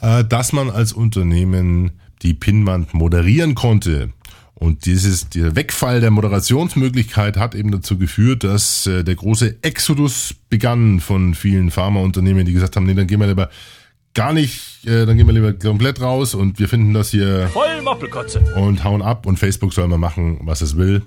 äh, 0.00 0.24
dass 0.24 0.52
man 0.52 0.70
als 0.70 0.92
Unternehmen 0.92 1.92
die 2.22 2.34
Pinnwand 2.34 2.92
moderieren 2.94 3.54
konnte. 3.54 4.12
Und 4.60 4.84
dieses, 4.84 5.30
der 5.30 5.56
Wegfall 5.56 6.02
der 6.02 6.10
Moderationsmöglichkeit 6.10 7.38
hat 7.38 7.54
eben 7.54 7.72
dazu 7.72 7.96
geführt, 7.96 8.44
dass 8.44 8.86
äh, 8.86 9.02
der 9.02 9.14
große 9.14 9.56
Exodus 9.62 10.34
begann 10.50 11.00
von 11.00 11.34
vielen 11.34 11.70
Pharmaunternehmen, 11.70 12.44
die 12.44 12.52
gesagt 12.52 12.76
haben, 12.76 12.84
nee, 12.84 12.92
dann 12.92 13.06
gehen 13.06 13.20
wir 13.20 13.26
lieber 13.26 13.48
gar 14.12 14.34
nicht, 14.34 14.86
äh, 14.86 15.06
dann 15.06 15.16
gehen 15.16 15.26
wir 15.26 15.32
lieber 15.32 15.54
komplett 15.54 16.02
raus 16.02 16.34
und 16.34 16.58
wir 16.58 16.68
finden 16.68 16.92
das 16.92 17.10
hier 17.10 17.48
Voll 17.48 17.80
Moppelkotze. 17.80 18.40
und 18.54 18.84
hauen 18.84 19.00
ab 19.00 19.24
und 19.24 19.38
Facebook 19.38 19.72
soll 19.72 19.88
mal 19.88 19.96
machen, 19.96 20.40
was 20.42 20.60
es 20.60 20.76
will. 20.76 21.02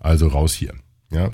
Also 0.00 0.26
raus 0.26 0.52
hier. 0.52 0.74
Ja. 1.12 1.30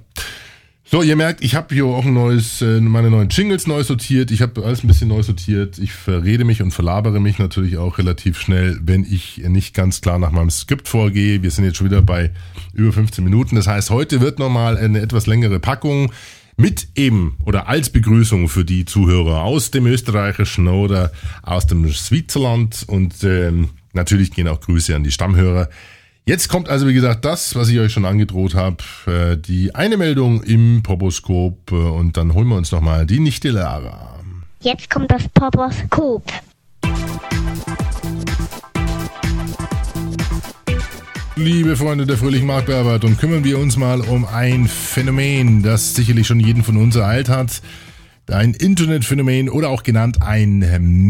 So, 0.94 1.00
ihr 1.00 1.16
merkt, 1.16 1.42
ich 1.42 1.54
habe 1.54 1.74
hier 1.74 1.86
auch 1.86 2.04
ein 2.04 2.12
neues, 2.12 2.60
äh, 2.60 2.78
meine 2.78 3.08
neuen 3.08 3.30
Jingles 3.30 3.66
neu 3.66 3.82
sortiert. 3.82 4.30
Ich 4.30 4.42
habe 4.42 4.62
alles 4.62 4.84
ein 4.84 4.88
bisschen 4.88 5.08
neu 5.08 5.22
sortiert. 5.22 5.78
Ich 5.78 5.90
verrede 5.94 6.44
mich 6.44 6.60
und 6.60 6.70
verlabere 6.70 7.18
mich 7.18 7.38
natürlich 7.38 7.78
auch 7.78 7.96
relativ 7.96 8.38
schnell, 8.38 8.78
wenn 8.82 9.02
ich 9.10 9.38
nicht 9.38 9.72
ganz 9.74 10.02
klar 10.02 10.18
nach 10.18 10.32
meinem 10.32 10.50
Skript 10.50 10.88
vorgehe. 10.88 11.42
Wir 11.42 11.50
sind 11.50 11.64
jetzt 11.64 11.78
schon 11.78 11.86
wieder 11.86 12.02
bei 12.02 12.30
über 12.74 12.92
15 12.92 13.24
Minuten. 13.24 13.56
Das 13.56 13.68
heißt, 13.68 13.88
heute 13.88 14.20
wird 14.20 14.38
nochmal 14.38 14.76
eine 14.76 15.00
etwas 15.00 15.26
längere 15.26 15.60
Packung 15.60 16.12
mit 16.58 16.88
eben 16.94 17.38
oder 17.46 17.68
als 17.68 17.88
Begrüßung 17.88 18.50
für 18.50 18.66
die 18.66 18.84
Zuhörer 18.84 19.44
aus 19.44 19.70
dem 19.70 19.86
österreichischen 19.86 20.68
oder 20.68 21.10
aus 21.42 21.66
dem 21.66 21.90
Switzerland 21.90 22.84
und 22.86 23.24
ähm, 23.24 23.70
natürlich 23.94 24.30
gehen 24.30 24.46
auch 24.46 24.60
Grüße 24.60 24.94
an 24.94 25.04
die 25.04 25.10
Stammhörer. 25.10 25.70
Jetzt 26.24 26.48
kommt 26.48 26.68
also, 26.68 26.86
wie 26.86 26.94
gesagt, 26.94 27.24
das, 27.24 27.56
was 27.56 27.68
ich 27.68 27.80
euch 27.80 27.92
schon 27.92 28.04
angedroht 28.04 28.54
habe, 28.54 28.76
äh, 29.06 29.36
die 29.36 29.74
eine 29.74 29.96
Meldung 29.96 30.40
im 30.44 30.84
Poposkop 30.84 31.72
äh, 31.72 31.74
und 31.74 32.16
dann 32.16 32.32
holen 32.32 32.46
wir 32.46 32.54
uns 32.54 32.70
nochmal 32.70 33.06
die 33.06 33.18
Nichte 33.18 33.50
Lara. 33.50 34.20
Jetzt 34.60 34.88
kommt 34.88 35.10
das 35.10 35.28
Poposkop. 35.34 36.22
Liebe 41.34 41.76
Freunde 41.76 42.06
der 42.06 42.16
fröhlichen 42.16 42.46
Marktbearbeitung, 42.46 43.16
kümmern 43.16 43.42
wir 43.42 43.58
uns 43.58 43.76
mal 43.76 44.00
um 44.02 44.24
ein 44.24 44.68
Phänomen, 44.68 45.64
das 45.64 45.96
sicherlich 45.96 46.28
schon 46.28 46.38
jeden 46.38 46.62
von 46.62 46.76
uns 46.76 46.94
ereilt 46.94 47.28
hat. 47.28 47.62
Ein 48.32 48.54
Internetphänomen 48.54 49.48
oder 49.48 49.68
auch 49.68 49.82
genannt 49.82 50.22
ein 50.22 50.58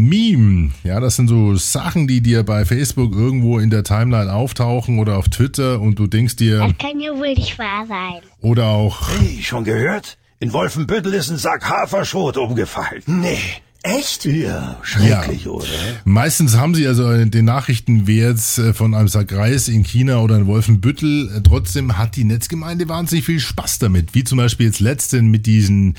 Meme. 0.09 0.71
Ja, 0.83 0.99
das 0.99 1.15
sind 1.15 1.27
so 1.27 1.55
Sachen, 1.55 2.07
die 2.07 2.21
dir 2.21 2.43
bei 2.43 2.65
Facebook 2.65 3.13
irgendwo 3.13 3.59
in 3.59 3.69
der 3.69 3.83
Timeline 3.83 4.31
auftauchen 4.33 4.99
oder 4.99 5.17
auf 5.17 5.29
Twitter 5.29 5.79
und 5.81 5.99
du 5.99 6.07
denkst 6.07 6.35
dir, 6.35 6.59
Das 6.59 6.77
kann 6.77 6.99
ja 6.99 7.11
wohl 7.11 7.33
nicht 7.33 7.57
wahr 7.57 7.85
sein. 7.87 8.21
oder 8.41 8.67
auch, 8.67 9.09
Hey, 9.19 9.41
schon 9.41 9.63
gehört? 9.63 10.17
In 10.39 10.51
Wolfenbüttel 10.53 11.13
ist 11.13 11.29
ein 11.29 11.37
Sack 11.37 11.69
Haferschrot 11.69 12.37
umgefallen. 12.37 13.01
Nee. 13.05 13.37
Echt? 13.85 14.23
Ja, 14.23 14.77
schrecklich, 14.81 15.45
oder? 15.47 15.65
Meistens 16.05 16.55
haben 16.55 16.73
sie 16.73 16.87
also 16.87 17.11
den 17.25 17.43
Nachrichtenwert 17.45 18.39
äh, 18.57 18.73
von 18.73 18.93
einem 18.95 19.09
Sack 19.09 19.33
Reis 19.33 19.67
in 19.67 19.83
China 19.83 20.19
oder 20.19 20.37
in 20.37 20.47
Wolfenbüttel. 20.47 21.29
Äh, 21.35 21.41
Trotzdem 21.41 21.97
hat 21.97 22.15
die 22.15 22.23
Netzgemeinde 22.23 22.87
wahnsinnig 22.87 23.25
viel 23.25 23.41
Spaß 23.41 23.79
damit. 23.79 24.15
Wie 24.15 24.23
zum 24.23 24.37
Beispiel 24.37 24.67
jetzt 24.67 24.79
letztens 24.79 25.23
mit 25.29 25.45
diesen, 25.45 25.95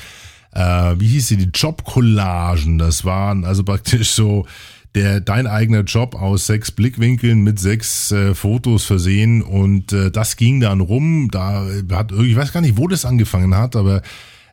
äh, 0.55 0.95
wie 0.99 1.09
hieß 1.09 1.29
sie, 1.29 1.37
die 1.37 1.51
Jobcollagen. 1.53 2.79
Das 2.79 3.05
waren 3.05 3.45
also 3.45 3.65
praktisch 3.65 4.11
so 4.11 4.47
der 4.95 5.21
dein 5.21 5.49
eigener 5.49 5.81
Job 5.81 6.15
aus 6.15 6.47
sechs 6.47 6.71
Blickwinkeln 6.71 7.43
mit 7.43 7.59
sechs 7.59 8.13
äh, 8.13 8.35
Fotos 8.35 8.85
versehen 8.85 9.43
und 9.43 9.93
äh, 9.93 10.11
das 10.11 10.37
ging 10.37 10.61
dann 10.61 10.81
rum. 10.81 11.29
Da 11.33 11.67
hat 11.91 12.13
ich 12.13 12.37
weiß 12.37 12.53
gar 12.53 12.61
nicht, 12.61 12.77
wo 12.77 12.87
das 12.87 13.05
angefangen 13.05 13.57
hat, 13.57 13.75
aber 13.75 14.03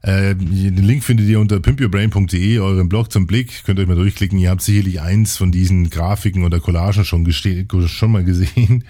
äh, 0.01 0.33
den 0.33 0.77
Link 0.77 1.03
findet 1.03 1.27
ihr 1.27 1.39
unter 1.39 1.59
pimpyourbrain.de, 1.59 2.57
euren 2.57 2.89
Blog 2.89 3.11
zum 3.11 3.27
Blick. 3.27 3.63
Könnt 3.65 3.77
ihr 3.77 3.83
euch 3.83 3.87
mal 3.87 3.95
durchklicken. 3.95 4.39
Ihr 4.39 4.49
habt 4.49 4.63
sicherlich 4.63 4.99
eins 4.99 5.37
von 5.37 5.51
diesen 5.51 5.91
Grafiken 5.91 6.43
oder 6.43 6.59
Collagen 6.59 7.05
schon, 7.05 7.31
schon 7.31 8.11
mal 8.11 8.23
gesehen. 8.23 8.83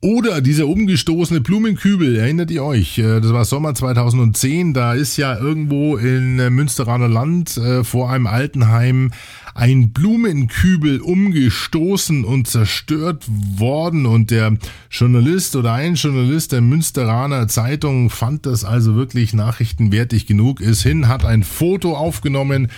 Oder 0.00 0.40
dieser 0.40 0.68
umgestoßene 0.68 1.40
Blumenkübel, 1.40 2.14
erinnert 2.14 2.52
ihr 2.52 2.62
euch? 2.62 2.98
Äh, 2.98 3.20
Das 3.20 3.32
war 3.32 3.44
Sommer 3.44 3.74
2010, 3.74 4.72
da 4.72 4.94
ist 4.94 5.16
ja 5.16 5.36
irgendwo 5.36 5.96
in 5.96 6.38
äh, 6.38 6.50
Münsteraner 6.50 7.08
Land 7.08 7.56
äh, 7.56 7.82
vor 7.82 8.08
einem 8.08 8.28
Altenheim 8.28 9.10
ein 9.56 9.90
Blumenkübel 9.90 11.00
umgestoßen 11.00 12.24
und 12.24 12.46
zerstört 12.46 13.24
worden 13.56 14.06
und 14.06 14.30
der 14.30 14.56
Journalist 14.88 15.56
oder 15.56 15.72
ein 15.72 15.96
Journalist 15.96 16.52
der 16.52 16.60
Münsteraner 16.60 17.48
Zeitung 17.48 18.08
fand 18.08 18.46
das 18.46 18.64
also 18.64 18.94
wirklich 18.94 19.34
nachrichtenwertig 19.34 20.26
genug, 20.26 20.60
ist 20.60 20.82
hin, 20.82 21.08
hat 21.08 21.24
ein 21.24 21.42
Foto 21.42 21.96
aufgenommen, 21.96 22.68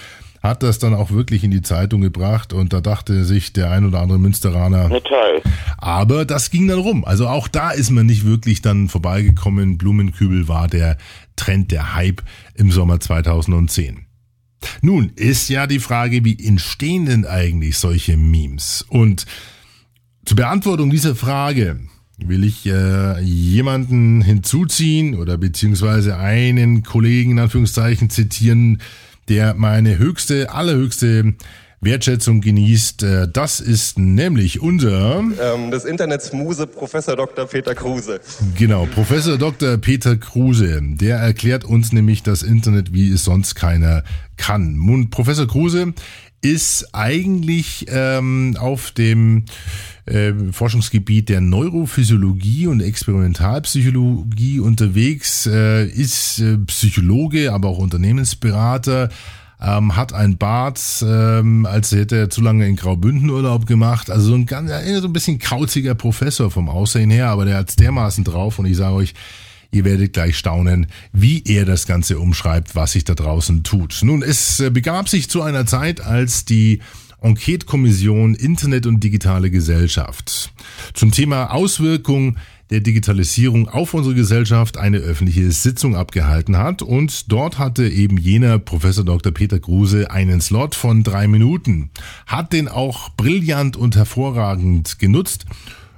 hat 0.42 0.62
das 0.62 0.78
dann 0.78 0.94
auch 0.94 1.10
wirklich 1.10 1.44
in 1.44 1.50
die 1.50 1.62
Zeitung 1.62 2.00
gebracht 2.00 2.52
und 2.52 2.72
da 2.72 2.80
dachte 2.80 3.24
sich 3.24 3.52
der 3.52 3.70
ein 3.70 3.84
oder 3.84 4.00
andere 4.00 4.18
Münsteraner, 4.18 4.88
toll. 4.88 5.42
aber 5.76 6.24
das 6.24 6.50
ging 6.50 6.66
dann 6.66 6.78
rum. 6.78 7.04
Also 7.04 7.28
auch 7.28 7.48
da 7.48 7.70
ist 7.70 7.90
man 7.90 8.06
nicht 8.06 8.24
wirklich 8.24 8.62
dann 8.62 8.88
vorbeigekommen. 8.88 9.76
Blumenkübel 9.76 10.48
war 10.48 10.68
der 10.68 10.96
Trend, 11.36 11.72
der 11.72 11.94
Hype 11.94 12.22
im 12.54 12.70
Sommer 12.70 13.00
2010. 13.00 14.06
Nun 14.82 15.12
ist 15.16 15.48
ja 15.48 15.66
die 15.66 15.78
Frage, 15.78 16.24
wie 16.24 16.46
entstehen 16.46 17.06
denn 17.06 17.26
eigentlich 17.26 17.78
solche 17.78 18.16
Memes? 18.16 18.84
Und 18.88 19.26
zur 20.24 20.36
Beantwortung 20.36 20.90
dieser 20.90 21.14
Frage 21.14 21.80
will 22.18 22.44
ich 22.44 22.66
äh, 22.66 23.20
jemanden 23.20 24.20
hinzuziehen 24.20 25.14
oder 25.14 25.38
beziehungsweise 25.38 26.18
einen 26.18 26.82
Kollegen 26.82 27.32
in 27.32 27.38
Anführungszeichen 27.38 28.10
zitieren, 28.10 28.80
der 29.28 29.54
meine 29.54 29.98
höchste, 29.98 30.50
allerhöchste 30.52 31.34
Wertschätzung 31.82 32.40
genießt. 32.42 33.02
Äh, 33.02 33.28
Das 33.32 33.60
ist 33.60 33.98
nämlich 33.98 34.60
unser, 34.60 35.20
ähm, 35.20 35.70
des 35.70 35.84
Internets 35.84 36.32
Muse 36.32 36.66
Professor 36.66 37.16
Dr. 37.16 37.46
Peter 37.46 37.74
Kruse. 37.74 38.20
genau, 38.56 38.86
Professor 38.86 39.38
Dr. 39.38 39.78
Peter 39.78 40.16
Kruse. 40.16 40.80
Der 40.82 41.16
erklärt 41.18 41.64
uns 41.64 41.92
nämlich 41.92 42.22
das 42.22 42.42
Internet, 42.42 42.92
wie 42.92 43.10
es 43.10 43.24
sonst 43.24 43.54
keiner 43.54 44.04
kann. 44.36 44.74
Nun, 44.76 45.10
Professor 45.10 45.46
Kruse 45.48 45.94
ist 46.42 46.94
eigentlich 46.94 47.86
ähm, 47.88 48.56
auf 48.58 48.92
dem 48.92 49.44
äh, 50.06 50.32
Forschungsgebiet 50.52 51.28
der 51.28 51.40
Neurophysiologie 51.40 52.66
und 52.66 52.80
Experimentalpsychologie 52.80 54.60
unterwegs, 54.60 55.46
äh, 55.46 55.86
ist 55.86 56.40
äh, 56.40 56.56
Psychologe, 56.58 57.52
aber 57.52 57.68
auch 57.68 57.78
Unternehmensberater, 57.78 59.10
ähm, 59.60 59.96
hat 59.96 60.14
ein 60.14 60.38
Bart, 60.38 60.80
ähm, 61.06 61.66
als 61.66 61.92
hätte 61.92 62.16
er 62.16 62.30
zu 62.30 62.40
lange 62.40 62.66
in 62.66 62.76
Graubünden 62.76 63.28
Urlaub 63.28 63.66
gemacht. 63.66 64.10
Also 64.10 64.28
so 64.28 64.34
ein 64.34 64.46
ganz, 64.46 64.70
so 64.70 65.08
ein 65.08 65.12
bisschen 65.12 65.38
kauziger 65.38 65.94
Professor 65.94 66.50
vom 66.50 66.70
Aussehen 66.70 67.10
her, 67.10 67.28
aber 67.28 67.44
der 67.44 67.58
hat's 67.58 67.76
dermaßen 67.76 68.24
drauf 68.24 68.58
und 68.58 68.64
ich 68.66 68.76
sage 68.76 68.94
euch, 68.94 69.14
Ihr 69.72 69.84
werdet 69.84 70.12
gleich 70.12 70.36
staunen, 70.36 70.86
wie 71.12 71.42
er 71.44 71.64
das 71.64 71.86
Ganze 71.86 72.18
umschreibt, 72.18 72.74
was 72.74 72.92
sich 72.92 73.04
da 73.04 73.14
draußen 73.14 73.62
tut. 73.62 74.00
Nun, 74.02 74.22
es 74.22 74.60
äh, 74.60 74.70
begab 74.70 75.08
sich 75.08 75.30
zu 75.30 75.42
einer 75.42 75.66
Zeit, 75.66 76.00
als 76.00 76.44
die 76.44 76.80
Enquete-Kommission 77.22 78.34
Internet 78.34 78.86
und 78.86 79.04
digitale 79.04 79.50
Gesellschaft 79.50 80.52
zum 80.94 81.12
Thema 81.12 81.52
Auswirkung 81.52 82.36
der 82.70 82.80
Digitalisierung 82.80 83.68
auf 83.68 83.94
unsere 83.94 84.14
Gesellschaft 84.14 84.78
eine 84.78 84.98
öffentliche 84.98 85.50
Sitzung 85.50 85.96
abgehalten 85.96 86.56
hat 86.56 86.82
und 86.82 87.30
dort 87.30 87.58
hatte 87.58 87.86
eben 87.88 88.16
jener 88.16 88.58
Professor 88.58 89.04
Dr. 89.04 89.32
Peter 89.32 89.58
Kruse 89.58 90.10
einen 90.10 90.40
Slot 90.40 90.74
von 90.74 91.02
drei 91.02 91.26
Minuten, 91.26 91.90
hat 92.26 92.52
den 92.52 92.68
auch 92.68 93.10
brillant 93.10 93.76
und 93.76 93.96
hervorragend 93.96 94.98
genutzt 94.98 95.46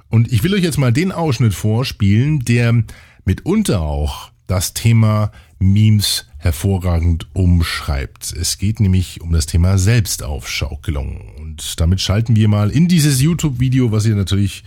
und 0.09 0.31
ich 0.31 0.43
will 0.43 0.53
euch 0.53 0.63
jetzt 0.63 0.77
mal 0.77 0.91
den 0.91 1.11
Ausschnitt 1.11 1.53
vorspielen, 1.53 2.39
der 2.39 2.83
mitunter 3.25 3.81
auch 3.81 4.31
das 4.47 4.73
Thema 4.73 5.31
Memes 5.59 6.27
hervorragend 6.37 7.27
umschreibt. 7.33 8.33
Es 8.33 8.57
geht 8.57 8.79
nämlich 8.79 9.21
um 9.21 9.31
das 9.31 9.45
Thema 9.45 9.77
Selbstaufschaukelung. 9.77 11.33
Und 11.39 11.79
damit 11.79 12.01
schalten 12.01 12.35
wir 12.35 12.47
mal 12.49 12.69
in 12.69 12.87
dieses 12.87 13.21
YouTube-Video, 13.21 13.91
was 13.91 14.05
ihr 14.05 14.15
natürlich 14.15 14.63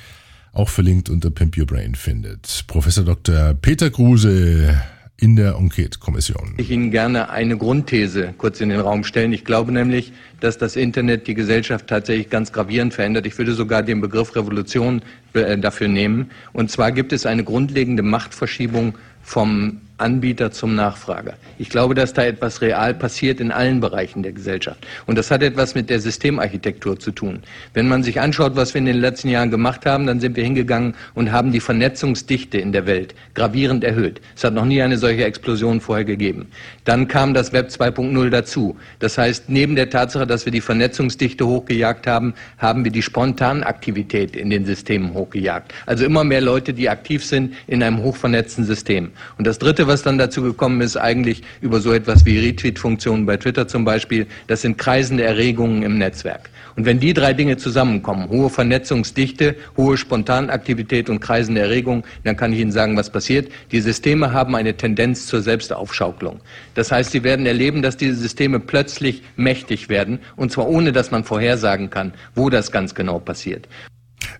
auch 0.53 0.71
verlinkt 0.71 1.11
unter 1.11 1.31
Pimp 1.31 1.57
Your 1.59 1.67
Brain 1.67 1.95
findet. 1.95 2.65
Professor 2.67 3.05
Dr. 3.05 3.53
Peter 3.55 3.91
Kruse 3.91 4.83
in 5.19 5.37
der 5.37 5.55
Enquete-Kommission. 5.55 6.55
Ich 6.59 6.71
Ihnen 6.71 6.91
gerne 6.91 7.31
eine 7.31 7.57
Grundthese 7.57 8.35
kurz 8.37 8.61
in 8.61 8.69
den 8.69 8.81
Raum 8.81 9.03
stellen. 9.03 9.33
Ich 9.33 9.45
glaube 9.45 9.73
nämlich, 9.73 10.13
dass 10.41 10.59
das 10.59 10.77
Internet 10.77 11.27
die 11.27 11.35
Gesellschaft 11.35 11.87
tatsächlich 11.87 12.29
ganz 12.29 12.53
gravierend 12.53 12.93
verändert. 12.93 13.27
Ich 13.27 13.39
würde 13.39 13.55
sogar 13.55 13.83
den 13.83 14.01
Begriff 14.01 14.37
Revolution 14.37 15.01
äh, 15.33 15.57
dafür 15.57 15.89
nehmen. 15.89 16.31
Und 16.53 16.71
zwar 16.71 16.93
gibt 16.93 17.13
es 17.13 17.25
eine 17.25 17.45
grundlegende 17.45 18.03
Machtverschiebung 18.03 18.95
vom 19.23 19.81
Anbieter 19.99 20.51
zum 20.51 20.75
Nachfrager. 20.75 21.35
Ich 21.59 21.71
glaube, 21.71 21.95
dass 21.95 22.13
da 22.13 22.25
etwas 22.25 22.61
real 22.61 22.93
passiert 22.93 23.41
in 23.41 23.51
allen 23.51 23.81
Bereichen 23.81 24.23
der 24.23 24.33
Gesellschaft. 24.33 24.87
Und 25.07 25.17
das 25.17 25.31
hat 25.31 25.43
etwas 25.43 25.75
mit 25.75 25.89
der 25.89 26.01
Systemarchitektur 26.01 26.99
zu 26.99 27.13
tun. 27.13 27.43
Wenn 27.73 27.89
man 27.89 28.03
sich 28.03 28.21
anschaut, 28.21 28.57
was 28.57 28.75
wir 28.75 28.81
in 28.81 28.85
den 28.85 29.01
letzten 29.01 29.31
Jahren 29.31 29.51
gemacht 29.51 29.87
haben, 29.87 30.07
dann 30.07 30.21
sind 30.21 30.37
wir 30.37 30.45
hingegangen 30.45 30.95
und 31.15 31.33
haben 31.33 31.51
die 31.51 31.61
Vernetzungsdichte 31.61 32.59
in 32.59 32.73
der 32.73 32.87
Welt 32.87 33.15
gravierend 33.35 33.85
erhöht. 33.85 34.21
Es 34.37 34.45
hat 34.45 34.53
noch 34.53 34.67
nie 34.67 34.83
eine 34.83 34.99
solche 34.99 35.25
Explosion 35.25 35.81
vorher 35.81 36.05
gegeben. 36.05 36.49
Dann 36.85 37.09
kam 37.09 37.33
das 37.33 37.55
Web 37.55 37.69
2.0 37.69 38.29
dazu. 38.29 38.77
Das 38.99 39.17
heißt, 39.17 39.49
neben 39.49 39.77
der 39.77 39.89
Tatsache, 39.89 40.27
dass 40.27 40.45
wir 40.45 40.53
die 40.53 40.61
Vernetzungsdichte 40.61 41.47
hochgejagt 41.47 42.07
haben, 42.07 42.35
haben 42.59 42.85
wir 42.85 42.93
die 42.93 43.03
Spontanaktivität 43.03 44.37
in 44.37 44.51
den 44.51 44.67
Systemen 44.67 45.15
hochgejagt. 45.15 45.73
Also 45.87 46.05
immer 46.05 46.23
mehr 46.23 46.43
Leute, 46.43 46.75
die 46.75 46.91
aktiv 46.91 47.25
sind 47.25 47.55
in 47.67 47.83
einem 47.83 48.03
hochvernetzten 48.03 48.65
System. 48.65 49.11
Und 49.39 49.47
das 49.47 49.59
Dritte, 49.59 49.86
was 49.87 50.03
dann 50.03 50.19
dazu 50.19 50.43
gekommen 50.43 50.81
ist, 50.81 50.97
eigentlich 50.97 51.43
über 51.61 51.81
so 51.81 51.93
etwas 51.93 52.25
wie 52.25 52.39
Retweet-Funktionen 52.39 53.27
bei 53.27 53.37
Twitter 53.37 53.69
zum 53.69 53.85
Beispiel, 53.85 54.27
das 54.47 54.63
sind 54.63 54.79
kreisende 54.79 55.25
Erregungen 55.25 55.83
im 55.83 55.99
Netzwerk. 55.99 56.51
Und 56.77 56.85
wenn 56.85 57.01
die 57.01 57.15
drei 57.15 57.33
Dinge 57.33 57.57
zusammenkommen, 57.57 58.29
hohe 58.29 58.51
Vernetzungsdichte, 58.51 59.57
hohe 59.77 59.97
Spontanaktivität 59.97 61.09
und 61.09 61.21
kreisende 61.21 61.63
Erregung, 61.63 62.05
dann 62.25 62.37
kann 62.37 62.53
ich 62.53 62.61
Ihnen 62.61 62.73
sagen, 62.73 62.97
was 62.97 63.11
passiert. 63.11 63.51
Die 63.73 63.81
Systeme 63.81 64.33
haben 64.33 64.55
eine 64.55 64.77
Tendenz 64.77 65.27
zur 65.27 65.41
Selbstaufschaukelung. 65.41 66.41
Das 66.75 66.93
heißt, 66.93 67.13
Sie 67.13 67.23
werden 67.23 67.47
erleben, 67.47 67.81
dass 67.81 67.97
diese 67.97 68.17
Systeme 68.17 68.61
plötzlich 68.61 69.23
mächtig 69.37 69.89
werden, 69.89 70.19
und 70.37 70.53
zwar 70.53 70.69
ohne, 70.69 70.93
dass 70.93 71.11
man 71.11 71.25
vorhersagen 71.25 71.89
kann, 71.89 72.13
wo 72.35 72.51
das 72.51 72.71
ganz 72.71 72.95
genau 72.95 73.19
passiert. 73.19 73.67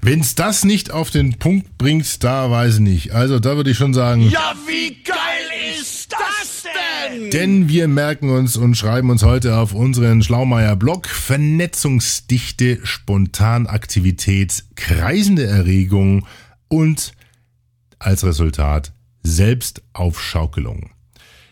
Wenn's 0.03 0.35
das 0.35 0.65
nicht 0.65 0.91
auf 0.91 1.11
den 1.11 1.39
Punkt 1.39 1.79
bringt, 1.79 2.23
da 2.23 2.51
weiß 2.51 2.75
ich 2.75 2.81
nicht. 2.81 3.13
Also 3.13 3.41
da 3.41 3.57
würde 3.57 3.71
ich 3.71 3.77
schon 3.77 3.95
sagen. 3.95 4.29
Ja, 4.29 4.55
wie 4.67 5.03
geil 5.03 5.17
denn? 7.33 7.69
Wir 7.69 7.89
merken 7.89 8.31
uns 8.31 8.57
und 8.57 8.77
schreiben 8.77 9.11
uns 9.11 9.23
heute 9.23 9.57
auf 9.57 9.75
unseren 9.75 10.23
Schlaumeier-Blog 10.23 11.07
Vernetzungsdichte, 11.07 12.81
Spontanaktivität, 12.83 14.65
kreisende 14.75 15.47
Erregung 15.47 16.27
und 16.69 17.13
als 17.99 18.25
Resultat 18.25 18.93
Selbstaufschaukelung. 19.23 20.91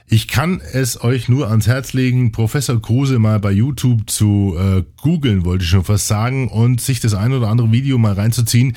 Ich 0.06 0.28
kann 0.28 0.60
es 0.72 1.02
euch 1.02 1.28
nur 1.28 1.48
ans 1.48 1.66
Herz 1.66 1.94
legen, 1.94 2.30
Professor 2.30 2.80
Kruse 2.80 3.18
mal 3.18 3.40
bei 3.40 3.50
YouTube 3.50 4.08
zu 4.10 4.54
äh, 4.58 4.84
googeln, 5.00 5.44
wollte 5.44 5.64
ich 5.64 5.70
schon 5.70 5.84
fast 5.84 6.06
sagen, 6.06 6.48
und 6.48 6.80
sich 6.80 7.00
das 7.00 7.14
ein 7.14 7.32
oder 7.32 7.48
andere 7.48 7.72
Video 7.72 7.96
mal 7.96 8.12
reinzuziehen. 8.12 8.76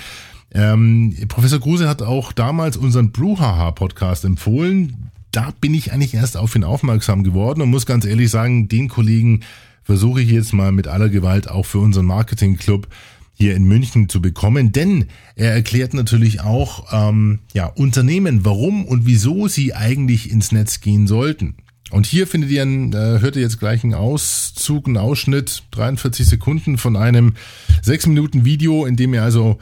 Ähm, 0.53 1.15
Professor 1.27 1.59
Kruse 1.59 1.89
hat 1.89 2.01
auch 2.01 2.31
damals 2.31 2.77
unseren 2.77 3.11
Bruhaha-Podcast 3.11 4.23
empfohlen. 4.23 5.11
Da 5.31 5.53
bin 5.59 5.73
ich 5.73 5.91
eigentlich 5.91 6.13
erst 6.13 6.37
auf 6.37 6.55
ihn 6.55 6.63
aufmerksam 6.63 7.23
geworden 7.23 7.61
und 7.61 7.69
muss 7.69 7.85
ganz 7.85 8.05
ehrlich 8.05 8.29
sagen, 8.29 8.67
den 8.67 8.87
Kollegen 8.87 9.41
versuche 9.83 10.21
ich 10.21 10.29
jetzt 10.29 10.53
mal 10.53 10.71
mit 10.71 10.87
aller 10.87 11.09
Gewalt 11.09 11.49
auch 11.49 11.65
für 11.65 11.79
unseren 11.79 12.05
Marketing-Club 12.05 12.87
hier 13.33 13.55
in 13.55 13.65
München 13.65 14.09
zu 14.09 14.19
bekommen, 14.19 14.71
denn 14.71 15.05
er 15.35 15.51
erklärt 15.51 15.93
natürlich 15.93 16.41
auch 16.41 16.87
ähm, 16.91 17.39
ja 17.53 17.67
Unternehmen, 17.67 18.43
warum 18.43 18.83
und 18.85 19.05
wieso 19.05 19.47
sie 19.47 19.75
eigentlich 19.75 20.31
ins 20.31 20.51
Netz 20.51 20.81
gehen 20.81 21.05
sollten. 21.05 21.55
Und 21.91 22.05
hier 22.05 22.27
findet 22.27 22.49
ihr, 22.49 22.63
einen, 22.63 22.91
äh, 22.93 23.19
hört 23.19 23.35
ihr 23.35 23.43
jetzt 23.43 23.59
gleich 23.59 23.83
einen 23.83 23.93
Auszug, 23.93 24.87
einen 24.87 24.97
Ausschnitt, 24.97 25.63
43 25.71 26.25
Sekunden 26.25 26.77
von 26.77 26.97
einem 26.97 27.35
6 27.83 28.07
Minuten 28.07 28.43
Video, 28.43 28.85
in 28.85 28.95
dem 28.95 29.13
er 29.13 29.23
also 29.23 29.59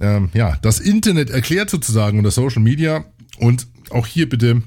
ähm, 0.00 0.30
ja 0.32 0.56
das 0.62 0.80
Internet 0.80 1.30
erklärt 1.30 1.68
sozusagen 1.68 2.18
und 2.18 2.24
das 2.24 2.36
Social 2.36 2.62
Media. 2.62 3.04
Und 3.38 3.66
auch 3.90 4.06
hier 4.06 4.28
bitte 4.28 4.62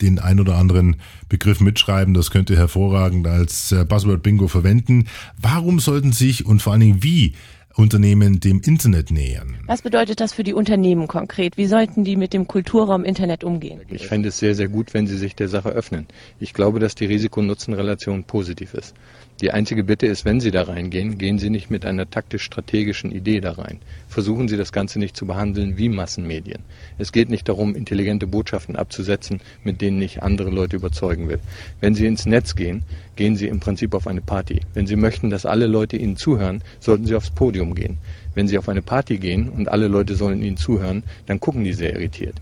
den 0.00 0.18
ein 0.18 0.40
oder 0.40 0.56
anderen 0.56 0.96
Begriff 1.28 1.60
mitschreiben. 1.60 2.14
Das 2.14 2.30
könnt 2.30 2.50
ihr 2.50 2.56
hervorragend 2.56 3.26
als 3.26 3.72
äh, 3.72 3.84
Buzzword 3.84 4.22
Bingo 4.22 4.48
verwenden. 4.48 5.06
Warum 5.40 5.80
sollten 5.80 6.12
sich 6.12 6.46
und 6.46 6.62
vor 6.62 6.72
allen 6.72 6.80
Dingen 6.80 7.02
wie 7.02 7.34
Unternehmen 7.78 8.40
dem 8.40 8.60
Internet 8.60 9.12
nähern? 9.12 9.56
Was 9.66 9.82
bedeutet 9.82 10.20
das 10.20 10.32
für 10.32 10.42
die 10.42 10.52
Unternehmen 10.52 11.06
konkret? 11.06 11.56
Wie 11.56 11.66
sollten 11.66 12.02
die 12.02 12.16
mit 12.16 12.32
dem 12.32 12.48
Kulturraum 12.48 13.04
Internet 13.04 13.44
umgehen? 13.44 13.80
Ich 13.88 14.08
fände 14.08 14.30
es 14.30 14.38
sehr, 14.38 14.56
sehr 14.56 14.68
gut, 14.68 14.94
wenn 14.94 15.06
Sie 15.06 15.16
sich 15.16 15.36
der 15.36 15.48
Sache 15.48 15.68
öffnen. 15.68 16.08
Ich 16.40 16.54
glaube, 16.54 16.80
dass 16.80 16.96
die 16.96 17.06
Risiko-Nutzen-Relation 17.06 18.24
positiv 18.24 18.74
ist. 18.74 18.94
Die 19.40 19.52
einzige 19.52 19.84
Bitte 19.84 20.06
ist, 20.06 20.24
wenn 20.24 20.40
Sie 20.40 20.50
da 20.50 20.62
reingehen, 20.62 21.16
gehen 21.16 21.38
Sie 21.38 21.48
nicht 21.48 21.70
mit 21.70 21.86
einer 21.86 22.10
taktisch-strategischen 22.10 23.12
Idee 23.12 23.40
da 23.40 23.52
rein. 23.52 23.78
Versuchen 24.08 24.48
Sie 24.48 24.56
das 24.56 24.72
Ganze 24.72 24.98
nicht 24.98 25.16
zu 25.16 25.26
behandeln 25.26 25.78
wie 25.78 25.88
Massenmedien. 25.88 26.64
Es 26.98 27.12
geht 27.12 27.30
nicht 27.30 27.48
darum, 27.48 27.76
intelligente 27.76 28.26
Botschaften 28.26 28.74
abzusetzen, 28.74 29.40
mit 29.62 29.80
denen 29.80 30.02
ich 30.02 30.24
andere 30.24 30.50
Leute 30.50 30.74
überzeugen 30.74 31.28
will. 31.28 31.38
Wenn 31.80 31.94
Sie 31.94 32.06
ins 32.06 32.26
Netz 32.26 32.56
gehen, 32.56 32.82
gehen 33.14 33.36
Sie 33.36 33.46
im 33.46 33.60
Prinzip 33.60 33.94
auf 33.94 34.08
eine 34.08 34.22
Party. 34.22 34.60
Wenn 34.74 34.88
Sie 34.88 34.96
möchten, 34.96 35.30
dass 35.30 35.46
alle 35.46 35.68
Leute 35.68 35.96
Ihnen 35.96 36.16
zuhören, 36.16 36.60
sollten 36.80 37.06
Sie 37.06 37.14
aufs 37.14 37.30
Podium 37.30 37.76
gehen. 37.76 37.98
Wenn 38.34 38.48
Sie 38.48 38.58
auf 38.58 38.68
eine 38.68 38.82
Party 38.82 39.18
gehen 39.18 39.50
und 39.50 39.68
alle 39.68 39.86
Leute 39.86 40.16
sollen 40.16 40.42
Ihnen 40.42 40.56
zuhören, 40.56 41.04
dann 41.26 41.38
gucken 41.38 41.62
die 41.62 41.74
sehr 41.74 41.94
irritiert. 41.94 42.34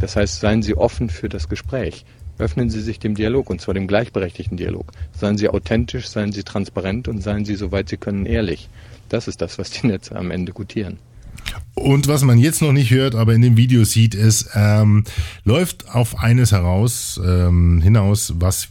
Das 0.00 0.16
heißt, 0.16 0.40
seien 0.40 0.62
Sie 0.62 0.74
offen 0.74 1.08
für 1.08 1.30
das 1.30 1.48
Gespräch. 1.48 2.04
Öffnen 2.38 2.70
Sie 2.70 2.80
sich 2.80 2.98
dem 2.98 3.14
Dialog, 3.14 3.50
und 3.50 3.60
zwar 3.60 3.74
dem 3.74 3.86
gleichberechtigten 3.86 4.56
Dialog. 4.56 4.92
Seien 5.12 5.38
Sie 5.38 5.48
authentisch, 5.48 6.08
seien 6.08 6.32
Sie 6.32 6.42
transparent 6.42 7.08
und 7.08 7.22
seien 7.22 7.44
Sie, 7.44 7.54
soweit 7.54 7.88
Sie 7.88 7.96
können, 7.96 8.26
ehrlich. 8.26 8.68
Das 9.08 9.28
ist 9.28 9.42
das, 9.42 9.58
was 9.58 9.70
die 9.70 9.86
Netze 9.86 10.16
am 10.16 10.30
Ende 10.30 10.52
gutieren. 10.52 10.98
Und 11.74 12.08
was 12.08 12.22
man 12.22 12.38
jetzt 12.38 12.62
noch 12.62 12.72
nicht 12.72 12.90
hört, 12.90 13.14
aber 13.14 13.34
in 13.34 13.42
dem 13.42 13.56
Video 13.56 13.84
sieht, 13.84 14.14
ist, 14.14 14.50
ähm, 14.54 15.04
läuft 15.44 15.88
auf 15.88 16.20
eines 16.20 16.52
heraus, 16.52 17.20
ähm, 17.24 17.80
hinaus, 17.82 18.34
was 18.36 18.68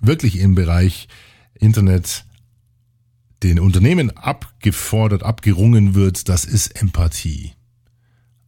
wirklich 0.00 0.38
im 0.38 0.54
Bereich 0.54 1.08
Internet 1.54 2.24
den 3.42 3.58
Unternehmen 3.58 4.16
abgefordert, 4.16 5.22
abgerungen 5.22 5.94
wird, 5.94 6.28
das 6.28 6.44
ist 6.44 6.80
Empathie. 6.80 7.52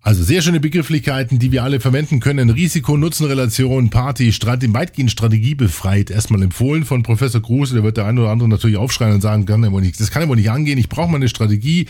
Also 0.05 0.23
sehr 0.23 0.43
schöne 0.43 0.61
Begrifflichkeiten, 0.61 1.39
die 1.39 1.51
wir 1.51 1.65
alle 1.65 1.81
verwenden 1.81 2.21
können. 2.21 2.51
Risiko-Nutzen-Relation, 2.51 3.89
Party, 3.89 4.35
Strate, 4.35 4.71
weitgehend 4.75 5.11
strategiebefreit. 5.11 6.11
Erstmal 6.11 6.43
empfohlen 6.43 6.85
von 6.85 7.03
Professor 7.03 7.41
Kruse. 7.41 7.73
Der 7.73 7.85
wird 7.85 7.97
der 7.97 8.05
eine 8.05 8.21
oder 8.21 8.31
andere 8.31 8.51
natürlich 8.51 8.77
aufschreien 8.77 9.15
und 9.15 9.23
sagen, 9.23 9.47
kann 9.47 9.73
wohl 9.73 9.81
nicht, 9.81 9.99
das 9.99 10.11
kann 10.11 10.29
wohl 10.29 10.37
nicht 10.37 10.51
angehen. 10.51 10.77
Ich 10.77 10.91
brauche 10.91 11.11
mal 11.11 11.17
eine 11.17 11.31
Strategie, 11.31 11.87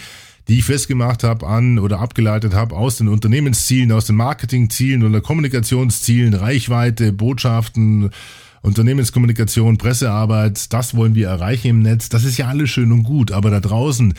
die 0.46 0.58
ich 0.58 0.64
festgemacht 0.64 1.24
habe 1.24 1.44
an 1.44 1.80
oder 1.80 1.98
abgeleitet 1.98 2.54
habe 2.54 2.76
aus 2.76 2.98
den 2.98 3.08
Unternehmenszielen, 3.08 3.90
aus 3.90 4.06
den 4.06 4.14
Marketingzielen 4.14 5.02
oder 5.02 5.20
Kommunikationszielen, 5.20 6.34
Reichweite, 6.34 7.12
Botschaften, 7.12 8.10
Unternehmenskommunikation, 8.62 9.76
Pressearbeit. 9.76 10.72
Das 10.72 10.94
wollen 10.94 11.16
wir 11.16 11.26
erreichen 11.26 11.66
im 11.66 11.82
Netz. 11.82 12.10
Das 12.10 12.24
ist 12.24 12.36
ja 12.36 12.46
alles 12.46 12.70
schön 12.70 12.92
und 12.92 13.02
gut. 13.02 13.32
Aber 13.32 13.50
da 13.50 13.58
draußen, 13.58 14.14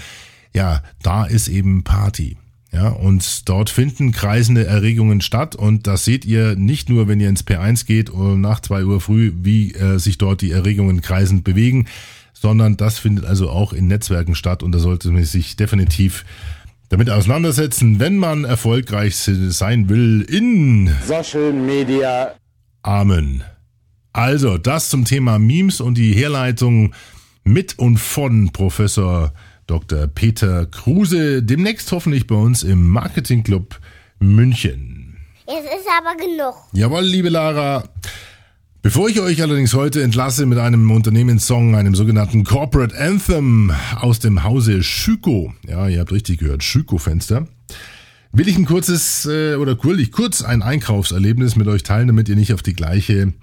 ja, 0.54 0.84
da 1.02 1.24
ist 1.24 1.48
eben 1.48 1.86
Party. 1.86 2.36
Ja, 2.76 2.90
und 2.90 3.48
dort 3.48 3.70
finden 3.70 4.12
kreisende 4.12 4.66
Erregungen 4.68 5.22
statt 5.22 5.56
und 5.56 5.88
das 5.88 6.04
seht 6.04 6.26
ihr 6.26 6.58
nicht 6.58 6.90
nur, 6.90 7.08
wenn 7.08 7.22
ihr 7.22 7.30
ins 7.30 7.48
P1 7.48 7.86
geht 7.86 8.10
und 8.10 8.42
nach 8.42 8.60
zwei 8.60 8.84
Uhr 8.84 9.00
früh, 9.00 9.32
wie 9.42 9.74
äh, 9.76 9.98
sich 9.98 10.18
dort 10.18 10.42
die 10.42 10.52
Erregungen 10.52 11.02
kreisend 11.02 11.46
bewegen, 11.46 11.88
sondern 12.34 12.76
das 12.76 13.00
findet 13.00 13.24
also 13.24 13.50
auch 13.50 13.72
in 13.72 13.88
Netzwerken 13.88 14.36
statt 14.36 14.62
und 14.62 14.74
da 14.74 14.80
sollte 14.80 15.10
man 15.10 15.24
sich 15.24 15.56
definitiv 15.56 16.26
damit 16.90 17.10
auseinandersetzen, 17.10 18.02
wenn 18.02 18.18
man 18.18 18.44
erfolgreich 18.44 19.16
sein 19.16 19.88
will 19.88 20.26
in 20.30 20.94
Social 21.08 21.54
Media. 21.54 22.34
Amen. 22.82 23.46
Also, 24.12 24.58
das 24.58 24.90
zum 24.90 25.06
Thema 25.06 25.40
Memes 25.40 25.80
und 25.80 25.98
die 25.98 26.12
Herleitung 26.12 26.94
mit 27.46 27.80
und 27.80 28.00
von 28.00 28.52
Professor 28.52 29.32
Dr. 29.68 30.08
Peter 30.08 30.66
Kruse, 30.68 31.42
demnächst 31.42 31.92
hoffentlich 31.92 32.28
bei 32.28 32.36
uns 32.36 32.64
im 32.64 32.88
Marketing 32.88 33.44
Club 33.44 33.80
München. 34.20 35.18
Jetzt 35.48 35.66
ist 35.66 35.88
aber 36.00 36.16
genug. 36.16 36.56
Jawohl, 36.74 37.04
liebe 37.04 37.30
Lara. 37.30 37.84
Bevor 38.82 39.10
ich 39.10 39.20
euch 39.20 39.42
allerdings 39.42 39.74
heute 39.74 40.04
entlasse 40.04 40.46
mit 40.46 40.60
einem 40.60 40.92
Unternehmenssong, 40.92 41.76
einem 41.76 41.96
sogenannten 41.96 42.44
Corporate 42.44 42.96
Anthem 42.96 43.72
aus 43.96 44.20
dem 44.20 44.44
Hause 44.44 44.84
Schüko, 44.84 45.54
ja, 45.68 45.88
ihr 45.88 46.00
habt 46.00 46.12
richtig 46.12 46.40
gehört, 46.40 46.64
Schüko-Fenster, 46.64 47.48
will 48.32 48.48
ich 48.48 48.58
ein 48.58 48.66
kurzes 48.66 49.26
äh, 49.26 49.56
oder 49.56 49.76
kurz, 49.76 50.12
kurz 50.12 50.44
ein 50.44 50.62
Einkaufserlebnis 50.62 51.56
mit 51.56 51.68
euch 51.68 51.82
teilen, 51.82 52.08
damit 52.08 52.30
ihr 52.30 52.36
nicht 52.36 52.54
auf 52.54 52.62
die 52.62 52.76
gleiche 52.76 53.34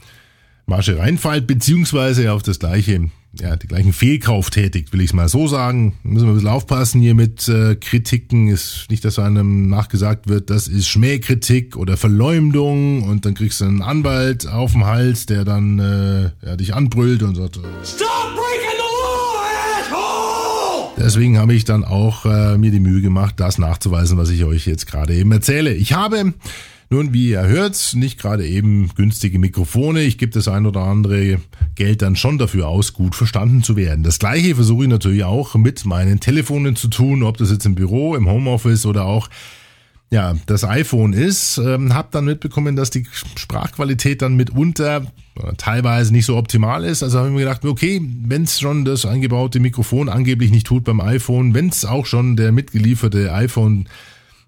Marge 0.67 0.97
reinfallt, 0.97 1.49
beziehungsweise 1.49 2.33
auf 2.33 2.45
das 2.45 2.61
gleiche 2.61 3.11
ja, 3.39 3.57
die 3.57 3.67
gleichen 3.67 3.93
Fehlkauf 3.93 4.51
tätigt, 4.51 4.93
will 4.93 5.01
ich 5.01 5.11
es 5.11 5.13
mal 5.15 5.29
so 5.29 5.49
sagen. 5.49 5.95
Müssen 6.03 6.27
wir 6.27 6.33
ein 6.33 6.35
bisschen 6.35 6.51
aufpassen 6.51 7.01
hier 7.01 7.15
mit 7.15 7.49
äh, 7.49 7.77
Kritiken. 7.77 8.49
Ist 8.49 8.87
nicht, 8.91 9.05
dass 9.05 9.19
einem 9.19 9.69
nachgesagt 9.69 10.29
wird, 10.29 10.51
das 10.51 10.69
ist 10.69 10.87
Schmähkritik 10.89 11.77
oder 11.77 11.97
Verleumdung 11.97 13.05
und 13.05 13.25
dann 13.25 13.35
kriegst 13.35 13.61
du 13.61 13.65
einen 13.65 13.83
Anwalt 13.83 14.47
auf 14.47 14.73
dem 14.73 14.85
Hals, 14.85 15.27
der 15.27 15.45
dann 15.45 15.79
äh, 15.79 16.31
ja, 16.47 16.57
dich 16.57 16.75
anbrüllt 16.75 17.23
und 17.23 17.37
sagt. 17.37 17.57
Stop 17.57 18.09
breaking 18.35 18.71
the 18.71 18.83
law, 19.01 19.41
asshole! 19.81 20.93
Deswegen 20.99 21.39
habe 21.39 21.55
ich 21.55 21.65
dann 21.65 21.85
auch 21.85 22.27
äh, 22.27 22.59
mir 22.59 22.71
die 22.71 22.81
Mühe 22.81 23.01
gemacht, 23.01 23.37
das 23.39 23.57
nachzuweisen, 23.57 24.19
was 24.19 24.29
ich 24.29 24.45
euch 24.45 24.67
jetzt 24.67 24.87
gerade 24.87 25.15
eben 25.15 25.33
erzähle. 25.33 25.73
Ich 25.73 25.95
habe 25.95 26.35
nun, 26.93 27.15
wie 27.15 27.31
ihr 27.31 27.47
hört, 27.47 27.95
nicht 27.95 28.21
gerade 28.21 28.47
eben 28.47 28.91
günstige 28.95 29.39
Mikrofone. 29.39 30.03
Ich 30.03 30.19
gebe 30.19 30.31
das 30.31 30.47
ein 30.47 30.67
oder 30.67 30.83
andere 30.83 31.39
Geld 31.75 32.03
dann 32.03 32.17
schon 32.17 32.37
dafür 32.37 32.69
aus, 32.69 32.93
gut 32.93 33.15
verstanden 33.15 33.63
zu 33.63 33.77
werden. 33.77 34.05
Das 34.05 34.19
gleiche 34.19 34.55
versuche 34.55 34.85
ich 34.85 34.91
natürlich 34.91 35.25
auch 35.25 35.55
mit 35.55 35.87
meinen 35.87 36.21
Telefonen 36.21 36.77
zu 36.77 36.89
tun, 36.89 37.23
ob 37.23 37.39
das 37.39 37.51
jetzt 37.51 37.65
im 37.65 37.75
Büro, 37.75 38.15
im 38.15 38.29
Homeoffice 38.29 38.85
oder 38.85 39.07
auch 39.07 39.31
ja, 40.11 40.35
das 40.45 40.65
iPhone 40.65 41.15
ist. 41.15 41.57
Ähm, 41.57 41.95
hab 41.95 42.11
dann 42.11 42.27
mitbekommen, 42.27 42.77
dass 42.77 42.91
die 42.91 43.07
Sprachqualität 43.37 44.21
dann 44.21 44.37
mitunter 44.37 45.07
äh, 45.37 45.55
teilweise 45.57 46.13
nicht 46.13 46.27
so 46.27 46.37
optimal 46.37 46.85
ist. 46.85 47.03
Also 47.03 47.21
habe 47.21 47.29
ich 47.29 47.35
mir 47.35 47.41
gedacht, 47.41 47.65
okay, 47.65 48.03
wenn 48.27 48.43
es 48.43 48.61
schon 48.61 48.85
das 48.85 49.07
eingebaute 49.07 49.59
Mikrofon 49.61 50.11
angeblich 50.11 50.51
nicht 50.51 50.67
tut 50.67 50.85
beim 50.85 51.01
iPhone, 51.01 51.55
wenn 51.55 51.71
es 51.71 51.87
auch 51.87 52.05
schon 52.05 52.37
der 52.37 52.53
mitgelieferte 52.53 53.33
iPhone 53.33 53.89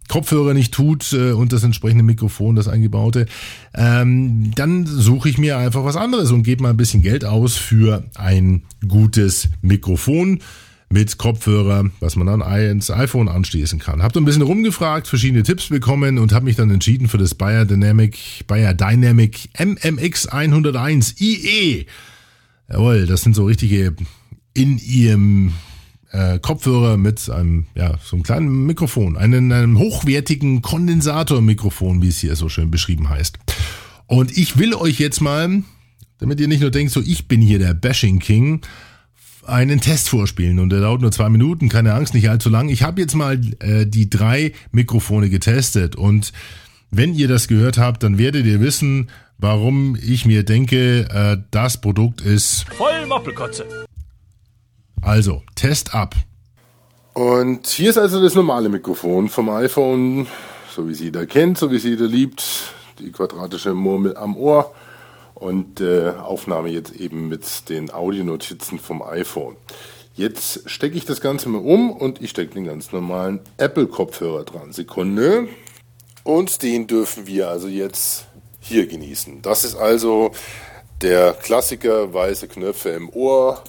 Kopfhörer 0.08 0.54
nicht 0.54 0.72
tut 0.72 1.12
äh, 1.12 1.32
und 1.32 1.52
das 1.52 1.62
entsprechende 1.62 2.04
Mikrofon, 2.04 2.56
das 2.56 2.68
eingebaute, 2.68 3.26
ähm, 3.74 4.52
dann 4.54 4.86
suche 4.86 5.28
ich 5.28 5.38
mir 5.38 5.58
einfach 5.58 5.84
was 5.84 5.96
anderes 5.96 6.30
und 6.30 6.42
gebe 6.42 6.62
mal 6.62 6.70
ein 6.70 6.76
bisschen 6.76 7.02
Geld 7.02 7.24
aus 7.24 7.56
für 7.56 8.04
ein 8.14 8.62
gutes 8.86 9.48
Mikrofon 9.62 10.40
mit 10.90 11.18
Kopfhörer, 11.18 11.90
was 12.00 12.14
man 12.16 12.26
dann 12.26 12.40
ins 12.70 12.90
iPhone 12.90 13.28
anschließen 13.28 13.78
kann. 13.78 14.02
Hab 14.02 14.12
da 14.12 14.20
ein 14.20 14.24
bisschen 14.24 14.42
rumgefragt, 14.42 15.08
verschiedene 15.08 15.42
Tipps 15.42 15.68
bekommen 15.68 16.18
und 16.18 16.32
habe 16.32 16.44
mich 16.44 16.56
dann 16.56 16.70
entschieden 16.70 17.08
für 17.08 17.18
das 17.18 17.34
Bayer 17.34 17.64
Dynamic, 17.64 18.44
Bayer 18.46 18.74
Dynamic 18.74 19.48
MMX 19.58 20.26
101 20.26 21.20
IE. 21.20 21.86
Jawohl, 22.70 23.06
das 23.06 23.22
sind 23.22 23.34
so 23.34 23.44
richtige 23.46 23.94
in 24.54 24.78
ihrem 24.78 25.52
äh, 26.14 26.38
Kopfhörer 26.38 26.96
mit 26.96 27.28
einem, 27.28 27.66
ja, 27.74 27.98
so 28.02 28.16
einem 28.16 28.22
kleinen 28.22 28.66
Mikrofon, 28.66 29.16
einen, 29.16 29.50
einem 29.52 29.78
hochwertigen 29.78 30.62
Kondensatormikrofon, 30.62 32.02
wie 32.02 32.08
es 32.08 32.18
hier 32.18 32.36
so 32.36 32.48
schön 32.48 32.70
beschrieben 32.70 33.08
heißt. 33.08 33.38
Und 34.06 34.36
ich 34.36 34.56
will 34.56 34.74
euch 34.74 35.00
jetzt 35.00 35.20
mal, 35.20 35.62
damit 36.18 36.40
ihr 36.40 36.48
nicht 36.48 36.60
nur 36.60 36.70
denkt, 36.70 36.92
so 36.92 37.00
ich 37.00 37.26
bin 37.26 37.40
hier 37.40 37.58
der 37.58 37.74
Bashing 37.74 38.20
King, 38.20 38.60
einen 39.44 39.80
Test 39.80 40.08
vorspielen 40.08 40.58
und 40.58 40.70
der 40.70 40.80
dauert 40.80 41.02
nur 41.02 41.12
zwei 41.12 41.28
Minuten, 41.28 41.68
keine 41.68 41.92
Angst, 41.92 42.14
nicht 42.14 42.30
allzu 42.30 42.48
lang. 42.48 42.68
Ich 42.68 42.82
habe 42.82 43.00
jetzt 43.00 43.14
mal 43.14 43.38
äh, 43.58 43.84
die 43.84 44.08
drei 44.08 44.52
Mikrofone 44.70 45.28
getestet 45.28 45.96
und 45.96 46.32
wenn 46.90 47.14
ihr 47.14 47.28
das 47.28 47.48
gehört 47.48 47.76
habt, 47.76 48.04
dann 48.04 48.18
werdet 48.18 48.46
ihr 48.46 48.60
wissen, 48.60 49.10
warum 49.36 49.96
ich 50.00 50.24
mir 50.26 50.44
denke, 50.44 51.08
äh, 51.10 51.36
das 51.50 51.80
Produkt 51.80 52.20
ist 52.20 52.64
voll 52.76 53.04
Moppelkotze. 53.06 53.66
Also, 55.04 55.42
Test 55.54 55.94
ab. 55.94 56.14
Und 57.12 57.66
hier 57.66 57.90
ist 57.90 57.98
also 57.98 58.22
das 58.22 58.34
normale 58.34 58.70
Mikrofon 58.70 59.28
vom 59.28 59.50
iPhone, 59.50 60.26
so 60.74 60.88
wie 60.88 60.94
sie 60.94 61.04
jeder 61.04 61.26
kennt, 61.26 61.58
so 61.58 61.70
wie 61.70 61.78
sie 61.78 61.90
jeder 61.90 62.06
liebt. 62.06 62.42
Die 62.98 63.12
quadratische 63.12 63.74
Murmel 63.74 64.16
am 64.16 64.36
Ohr 64.36 64.74
und 65.34 65.80
äh, 65.80 66.10
Aufnahme 66.10 66.70
jetzt 66.70 66.92
eben 66.92 67.28
mit 67.28 67.68
den 67.68 67.92
Audionotizen 67.92 68.78
vom 68.78 69.02
iPhone. 69.02 69.56
Jetzt 70.14 70.70
stecke 70.70 70.96
ich 70.96 71.04
das 71.04 71.20
Ganze 71.20 71.50
mal 71.50 71.58
um 71.58 71.90
und 71.90 72.22
ich 72.22 72.30
stecke 72.30 72.54
den 72.54 72.64
ganz 72.64 72.90
normalen 72.92 73.40
Apple-Kopfhörer 73.58 74.44
dran. 74.44 74.72
Sekunde. 74.72 75.48
Und 76.22 76.62
den 76.62 76.86
dürfen 76.86 77.26
wir 77.26 77.50
also 77.50 77.68
jetzt 77.68 78.26
hier 78.58 78.86
genießen. 78.86 79.42
Das 79.42 79.64
ist 79.64 79.74
also 79.74 80.30
der 81.02 81.34
Klassiker, 81.34 82.14
weiße 82.14 82.48
Knöpfe 82.48 82.90
im 82.90 83.10
Ohr, 83.10 83.62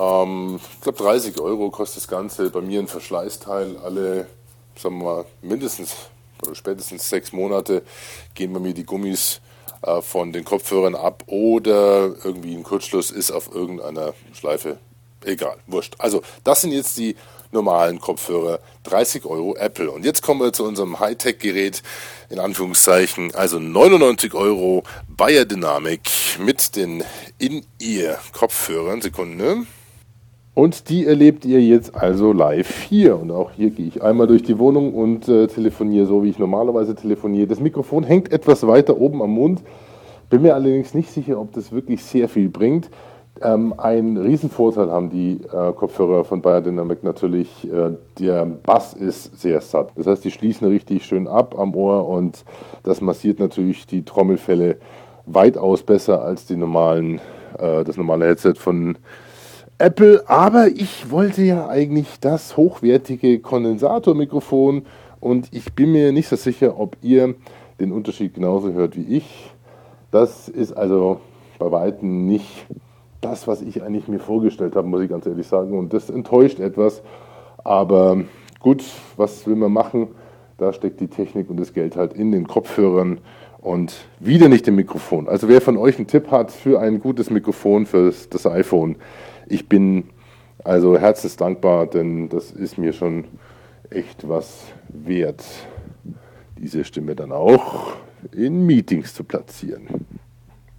ähm, 0.00 0.60
ich 0.74 0.80
glaube 0.80 0.98
30 0.98 1.38
Euro 1.40 1.70
kostet 1.70 1.98
das 1.98 2.08
Ganze. 2.08 2.50
Bei 2.50 2.60
mir 2.60 2.80
ein 2.80 2.88
Verschleißteil. 2.88 3.76
Alle, 3.84 4.26
sagen 4.76 4.98
wir 4.98 5.04
mal, 5.04 5.24
mindestens 5.42 5.94
oder 6.42 6.54
spätestens 6.54 7.08
sechs 7.08 7.32
Monate 7.32 7.82
gehen 8.34 8.52
bei 8.52 8.60
mir 8.60 8.72
die 8.72 8.84
Gummis 8.84 9.40
äh, 9.82 10.00
von 10.00 10.32
den 10.32 10.44
Kopfhörern 10.44 10.94
ab 10.94 11.24
oder 11.26 12.14
irgendwie 12.24 12.54
ein 12.54 12.62
Kurzschluss 12.62 13.10
ist 13.10 13.30
auf 13.30 13.54
irgendeiner 13.54 14.14
Schleife. 14.32 14.78
Egal, 15.22 15.58
wurscht. 15.66 15.96
Also 15.98 16.22
das 16.44 16.62
sind 16.62 16.72
jetzt 16.72 16.96
die 16.96 17.14
normalen 17.52 18.00
Kopfhörer, 18.00 18.60
30 18.84 19.26
Euro 19.26 19.56
Apple. 19.56 19.90
Und 19.90 20.04
jetzt 20.04 20.22
kommen 20.22 20.40
wir 20.40 20.52
zu 20.52 20.64
unserem 20.64 21.00
Hightech-Gerät, 21.00 21.82
in 22.30 22.38
Anführungszeichen, 22.38 23.34
also 23.34 23.58
99 23.58 24.34
Euro 24.34 24.84
Bayer 25.08 25.44
Dynamic 25.44 26.08
mit 26.38 26.76
den 26.76 27.04
In-Ear-Kopfhörern. 27.38 29.02
Sekunde. 29.02 29.66
Und 30.54 30.88
die 30.88 31.06
erlebt 31.06 31.44
ihr 31.44 31.62
jetzt 31.62 31.94
also 31.94 32.32
live 32.32 32.82
hier. 32.82 33.18
Und 33.18 33.30
auch 33.30 33.52
hier 33.52 33.70
gehe 33.70 33.86
ich 33.86 34.02
einmal 34.02 34.26
durch 34.26 34.42
die 34.42 34.58
Wohnung 34.58 34.94
und 34.94 35.28
äh, 35.28 35.46
telefoniere 35.46 36.06
so, 36.06 36.24
wie 36.24 36.30
ich 36.30 36.38
normalerweise 36.38 36.94
telefoniere. 36.94 37.46
Das 37.46 37.60
Mikrofon 37.60 38.04
hängt 38.04 38.32
etwas 38.32 38.66
weiter 38.66 38.98
oben 38.98 39.22
am 39.22 39.30
Mund. 39.30 39.62
Bin 40.28 40.42
mir 40.42 40.54
allerdings 40.54 40.94
nicht 40.94 41.10
sicher, 41.10 41.40
ob 41.40 41.52
das 41.52 41.72
wirklich 41.72 42.04
sehr 42.04 42.28
viel 42.28 42.48
bringt. 42.48 42.90
Ähm, 43.42 43.74
ein 43.78 44.16
Riesenvorteil 44.16 44.90
haben 44.90 45.08
die 45.08 45.40
äh, 45.44 45.72
Kopfhörer 45.72 46.24
von 46.24 46.42
Bayer 46.42 46.60
Dynamic 46.60 47.02
natürlich. 47.04 47.48
Äh, 47.70 47.92
der 48.18 48.44
Bass 48.44 48.92
ist 48.92 49.40
sehr 49.40 49.60
satt. 49.60 49.92
Das 49.96 50.06
heißt, 50.06 50.24
die 50.24 50.30
schließen 50.30 50.68
richtig 50.68 51.06
schön 51.06 51.26
ab 51.26 51.58
am 51.58 51.74
Ohr 51.74 52.06
und 52.06 52.44
das 52.82 53.00
massiert 53.00 53.38
natürlich 53.38 53.86
die 53.86 54.04
Trommelfälle 54.04 54.76
weitaus 55.26 55.82
besser 55.82 56.22
als 56.22 56.44
die 56.46 56.56
normalen, 56.56 57.20
äh, 57.58 57.82
das 57.84 57.96
normale 57.96 58.26
Headset 58.26 58.54
von 58.56 58.98
Apple, 59.80 60.22
aber 60.26 60.68
ich 60.68 61.10
wollte 61.10 61.42
ja 61.42 61.66
eigentlich 61.68 62.20
das 62.20 62.56
hochwertige 62.56 63.40
Kondensatormikrofon 63.40 64.82
und 65.20 65.48
ich 65.52 65.72
bin 65.72 65.92
mir 65.92 66.12
nicht 66.12 66.28
so 66.28 66.36
sicher, 66.36 66.78
ob 66.78 66.98
ihr 67.00 67.34
den 67.80 67.90
Unterschied 67.92 68.34
genauso 68.34 68.72
hört 68.72 68.94
wie 68.96 69.16
ich. 69.16 69.50
Das 70.10 70.48
ist 70.50 70.72
also 70.72 71.20
bei 71.58 71.72
weitem 71.72 72.26
nicht 72.26 72.66
das, 73.22 73.48
was 73.48 73.62
ich 73.62 73.82
eigentlich 73.82 74.06
mir 74.06 74.18
vorgestellt 74.18 74.76
habe, 74.76 74.86
muss 74.86 75.00
ich 75.00 75.08
ganz 75.08 75.24
ehrlich 75.26 75.46
sagen. 75.46 75.78
Und 75.78 75.92
das 75.92 76.10
enttäuscht 76.10 76.60
etwas. 76.60 77.02
Aber 77.64 78.22
gut, 78.60 78.84
was 79.16 79.46
will 79.46 79.56
man 79.56 79.72
machen? 79.72 80.08
Da 80.58 80.74
steckt 80.74 81.00
die 81.00 81.08
Technik 81.08 81.48
und 81.48 81.58
das 81.58 81.72
Geld 81.72 81.96
halt 81.96 82.12
in 82.12 82.32
den 82.32 82.46
Kopfhörern 82.46 83.18
und 83.60 83.94
wieder 84.18 84.48
nicht 84.48 84.68
im 84.68 84.76
Mikrofon. 84.76 85.26
Also 85.26 85.48
wer 85.48 85.60
von 85.60 85.76
euch 85.78 85.96
einen 85.96 86.06
Tipp 86.06 86.30
hat 86.30 86.50
für 86.50 86.80
ein 86.80 87.00
gutes 87.00 87.30
Mikrofon 87.30 87.86
für 87.86 88.12
das 88.30 88.46
iPhone, 88.46 88.96
ich 89.50 89.68
bin 89.68 90.04
also 90.64 90.98
herzensdankbar, 90.98 91.86
denn 91.86 92.28
das 92.28 92.50
ist 92.50 92.78
mir 92.78 92.92
schon 92.92 93.24
echt 93.90 94.28
was 94.28 94.66
wert, 94.88 95.44
diese 96.58 96.84
Stimme 96.84 97.16
dann 97.16 97.32
auch 97.32 97.96
in 98.32 98.66
Meetings 98.66 99.14
zu 99.14 99.24
platzieren. 99.24 100.06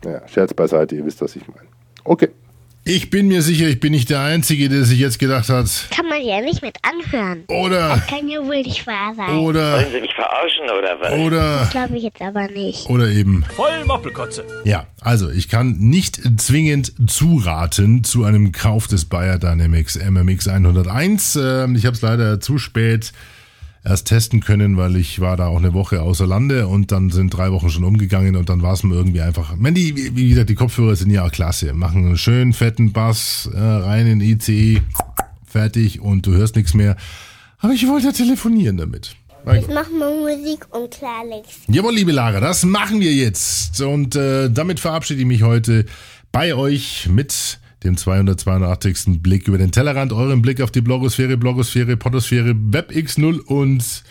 Naja, 0.04 0.28
Scherz 0.28 0.54
beiseite, 0.54 0.96
ihr 0.96 1.06
wisst, 1.06 1.22
was 1.22 1.36
ich 1.36 1.48
meine. 1.48 1.68
Okay. 2.04 2.30
Ich 2.84 3.12
bin 3.12 3.28
mir 3.28 3.44
sicher, 3.44 3.67
ich 3.67 3.80
bin 3.80 3.91
nicht 3.91 4.10
der 4.10 4.22
Einzige, 4.22 4.67
der 4.67 4.86
sich 4.86 4.98
jetzt 4.98 5.20
gedacht 5.20 5.50
hat. 5.50 5.67
Kann 5.96 6.08
man 6.08 6.20
ja 6.24 6.41
nicht 6.41 6.63
mit 6.63 6.78
anhören. 6.82 7.44
Oder. 7.48 7.89
Das 7.89 8.08
kann 8.08 8.28
ja 8.28 8.39
wohl 8.39 8.63
nicht 8.63 8.88
wahr 8.88 9.13
sein. 9.15 9.38
Oder. 9.38 9.74
Wollen 9.74 9.91
Sie 9.91 10.02
mich 10.02 10.13
verarschen 10.15 10.63
oder 10.63 11.00
was? 11.00 11.13
Oder. 11.20 11.60
Das 11.60 11.70
glaube 11.70 11.98
ich 11.98 12.04
jetzt 12.04 12.22
aber 12.22 12.48
nicht. 12.48 12.89
Oder 12.89 13.08
eben. 13.10 13.46
Voll 13.56 13.86
Moppelkotze. 13.86 14.44
Ja, 14.63 14.88
also 15.00 15.30
ich 15.30 15.48
kann 15.48 15.78
nicht 15.78 16.20
zwingend 16.41 16.94
zuraten 17.08 18.04
zu 18.04 18.24
einem 18.24 18.52
Kauf 18.52 18.88
des 18.88 19.06
Bayer 19.06 19.38
Dynamics 19.38 20.00
MMX 20.04 20.48
101. 20.48 21.36
Ähm, 21.36 21.76
ich 21.76 21.86
habe 21.86 21.96
es 21.96 22.02
leider 22.02 22.39
zu 22.39 22.58
spät 22.58 23.12
erst 23.84 24.08
testen 24.08 24.41
können, 24.41 24.78
weil 24.78 24.96
ich 24.96 25.20
war 25.20 25.38
da 25.38 25.48
auch 25.48 25.58
eine 25.58 25.74
Woche 25.74 26.02
außer 26.02 26.28
Lande 26.28 26.67
und 26.67 26.91
dann 26.91 27.10
sind 27.10 27.36
drei 27.36 27.52
Wochen 27.52 27.70
schon 27.70 27.84
umgegangen 27.84 28.36
und 28.36 28.50
dann 28.50 28.62
war 28.62 28.74
es 28.74 28.84
mir 28.84 28.94
irgendwie 28.96 29.22
einfach. 29.22 29.56
Man, 29.56 29.74
die, 29.74 30.15
wie 30.15 30.30
gesagt, 30.30 30.50
die 30.50 30.56
Kopfhörer 30.56 30.96
sind 30.96 31.10
ja 31.12 31.26
auch 31.26 31.32
klasse. 31.32 31.74
Machen 31.74 32.06
einen 32.06 32.17
schönen 32.17 32.54
fetten 32.54 32.91
Bass 32.91 33.50
äh, 33.54 33.60
rein 33.60 34.08
in 34.08 34.22
ICE, 34.22 34.82
fertig 35.46 36.00
und 36.00 36.26
du 36.28 36.34
hörst 36.34 36.56
nichts 36.56 36.74
mehr. 36.74 36.96
Aber 37.60 37.74
ich 37.74 37.88
wollte 37.88 38.08
ja 38.08 38.13
telefonieren 38.13 38.78
damit. 38.78 39.15
Jetzt 39.52 39.70
machen 39.70 39.98
wir 39.98 40.36
Musik 40.36 40.67
und 40.70 40.91
Klartext. 40.91 41.62
Jawohl, 41.67 41.96
liebe 41.96 42.12
Lara, 42.12 42.39
das 42.39 42.63
machen 42.63 43.00
wir 43.00 43.12
jetzt. 43.12 43.82
Und 43.82 44.15
äh, 44.15 44.52
damit 44.52 44.80
verabschiede 44.80 45.22
ich 45.22 45.26
mich 45.26 45.41
heute 45.41 45.86
bei 46.32 46.54
euch 46.54 47.10
mit 47.10 47.60
dem 47.84 47.98
282. 47.98 49.22
Blick 49.22 49.48
über 49.48 49.58
den 49.58 49.72
Tellerrand, 49.72 50.13
euren 50.13 50.41
Blick 50.41 50.62
auf 50.62 50.72
die 50.72 50.82
Blogosphäre, 50.82 51.38
Blogosphäre, 51.38 51.98
Podosphäre, 51.98 52.52
WebX0 52.52 53.39
und 53.39 54.04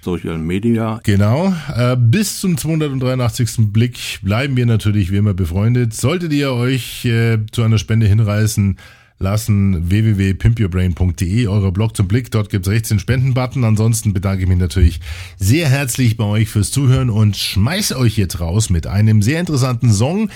Social 0.00 0.38
Media. 0.38 1.00
Genau. 1.02 1.52
Äh, 1.74 1.96
bis 1.98 2.40
zum 2.40 2.56
283. 2.56 3.72
Blick 3.72 3.98
bleiben 4.22 4.56
wir 4.56 4.66
natürlich 4.66 5.10
wie 5.10 5.16
immer 5.16 5.34
befreundet. 5.34 5.92
Solltet 5.92 6.32
ihr 6.32 6.52
euch 6.52 7.04
äh, 7.04 7.38
zu 7.50 7.62
einer 7.62 7.78
Spende 7.78 8.06
hinreißen 8.06 8.78
lassen, 9.18 9.90
www.pimpyourbrain.de, 9.90 11.46
eurer 11.48 11.72
Blog 11.72 11.96
zum 11.96 12.06
Blick. 12.06 12.30
Dort 12.30 12.50
gibt's 12.50 12.68
rechts 12.68 12.88
den 12.88 12.98
Spendenbutton. 12.98 13.64
Ansonsten 13.64 14.12
bedanke 14.12 14.42
ich 14.42 14.48
mich 14.48 14.58
natürlich 14.58 15.00
sehr 15.38 15.68
herzlich 15.68 16.16
bei 16.16 16.24
euch 16.24 16.48
fürs 16.48 16.70
Zuhören 16.70 17.10
und 17.10 17.36
schmeiße 17.36 17.98
euch 17.98 18.16
jetzt 18.16 18.40
raus 18.40 18.70
mit 18.70 18.86
einem 18.86 19.22
sehr 19.22 19.40
interessanten 19.40 19.92
Song, 19.92 20.30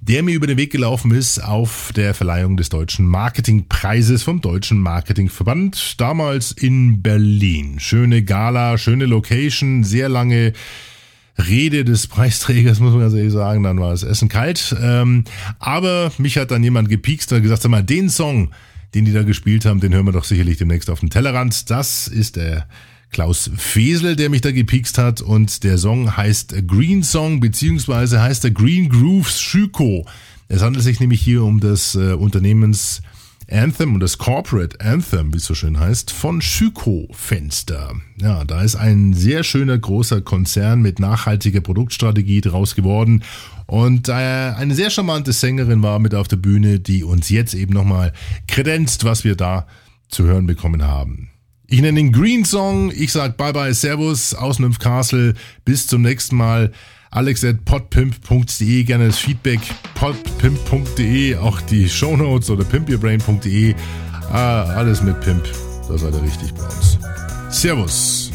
der 0.00 0.22
mir 0.22 0.34
über 0.34 0.46
den 0.46 0.56
Weg 0.56 0.70
gelaufen 0.70 1.10
ist 1.10 1.42
auf 1.42 1.92
der 1.96 2.14
Verleihung 2.14 2.56
des 2.56 2.68
Deutschen 2.68 3.06
Marketingpreises 3.06 4.22
vom 4.22 4.40
Deutschen 4.40 4.78
Marketingverband, 4.78 6.00
damals 6.00 6.52
in 6.52 7.02
Berlin. 7.02 7.80
Schöne 7.80 8.22
Gala, 8.22 8.78
schöne 8.78 9.06
Location, 9.06 9.82
sehr 9.82 10.08
lange 10.08 10.52
Rede 11.46 11.84
des 11.84 12.06
Preisträgers, 12.06 12.80
muss 12.80 12.92
man 12.92 13.00
ganz 13.00 13.14
ehrlich 13.14 13.32
sagen, 13.32 13.62
dann 13.62 13.80
war 13.80 13.90
das 13.90 14.02
Essen 14.02 14.28
kalt. 14.28 14.74
Ähm, 14.80 15.24
aber 15.58 16.12
mich 16.18 16.36
hat 16.38 16.50
dann 16.50 16.64
jemand 16.64 16.88
gepiekst 16.88 17.32
und 17.32 17.42
gesagt, 17.42 17.62
sag 17.62 17.70
mal, 17.70 17.82
den 17.82 18.10
Song, 18.10 18.50
den 18.94 19.04
die 19.04 19.12
da 19.12 19.22
gespielt 19.22 19.64
haben, 19.64 19.80
den 19.80 19.94
hören 19.94 20.06
wir 20.06 20.12
doch 20.12 20.24
sicherlich 20.24 20.58
demnächst 20.58 20.90
auf 20.90 21.00
dem 21.00 21.10
Tellerrand. 21.10 21.70
Das 21.70 22.08
ist 22.08 22.36
der 22.36 22.66
Klaus 23.10 23.50
Fesel, 23.56 24.16
der 24.16 24.30
mich 24.30 24.42
da 24.42 24.52
gepiekst 24.52 24.98
hat 24.98 25.20
und 25.20 25.64
der 25.64 25.78
Song 25.78 26.16
heißt 26.16 26.66
Green 26.66 27.02
Song, 27.02 27.40
beziehungsweise 27.40 28.20
heißt 28.20 28.44
der 28.44 28.50
Green 28.50 28.88
Grooves 28.88 29.40
Schüko. 29.40 30.06
Es 30.48 30.62
handelt 30.62 30.84
sich 30.84 31.00
nämlich 31.00 31.20
hier 31.20 31.42
um 31.42 31.60
das 31.60 31.94
äh, 31.94 32.12
Unternehmens 32.12 33.02
Anthem 33.50 33.94
und 33.94 34.00
das 34.00 34.18
Corporate 34.18 34.80
Anthem, 34.80 35.32
wie 35.32 35.38
es 35.38 35.44
so 35.44 35.54
schön 35.54 35.80
heißt, 35.80 36.10
von 36.10 36.42
Schüko 36.42 37.08
Fenster. 37.12 37.94
Ja, 38.20 38.44
da 38.44 38.62
ist 38.62 38.76
ein 38.76 39.14
sehr 39.14 39.42
schöner 39.42 39.78
großer 39.78 40.20
Konzern 40.20 40.82
mit 40.82 40.98
nachhaltiger 40.98 41.60
Produktstrategie 41.60 42.42
draus 42.42 42.74
geworden. 42.74 43.24
Und 43.66 44.08
äh, 44.08 44.12
eine 44.12 44.74
sehr 44.74 44.90
charmante 44.90 45.32
Sängerin 45.32 45.82
war 45.82 45.98
mit 45.98 46.14
auf 46.14 46.28
der 46.28 46.36
Bühne, 46.36 46.80
die 46.80 47.04
uns 47.04 47.30
jetzt 47.30 47.54
eben 47.54 47.72
nochmal 47.72 48.12
kredenzt, 48.46 49.04
was 49.04 49.24
wir 49.24 49.34
da 49.34 49.66
zu 50.08 50.24
hören 50.24 50.46
bekommen 50.46 50.82
haben. 50.86 51.30
Ich 51.70 51.82
nenne 51.82 52.00
den 52.00 52.12
Green 52.12 52.46
Song. 52.46 52.90
Ich 52.96 53.12
sag 53.12 53.36
Bye 53.36 53.52
Bye 53.52 53.74
Servus 53.74 54.32
aus 54.32 54.58
Nymph 54.58 54.78
Castle. 54.78 55.34
Bis 55.66 55.86
zum 55.86 56.00
nächsten 56.00 56.34
Mal. 56.34 56.72
Alex 57.10 57.44
at 57.44 57.62
podpimp.de, 57.66 58.84
gerne 58.84 59.08
das 59.08 59.18
Feedback. 59.18 59.60
podpimp.de, 59.94 61.36
auch 61.36 61.60
die 61.60 61.86
Shownotes 61.86 62.48
oder 62.48 62.64
pimpyourbrain.de. 62.64 63.74
Ah, 64.32 64.62
alles 64.62 65.02
mit 65.02 65.20
Pimp. 65.20 65.44
Da 65.88 65.98
seid 65.98 66.14
ihr 66.14 66.22
richtig 66.22 66.54
bei 66.54 66.64
uns. 66.64 66.98
Servus. 67.50 68.30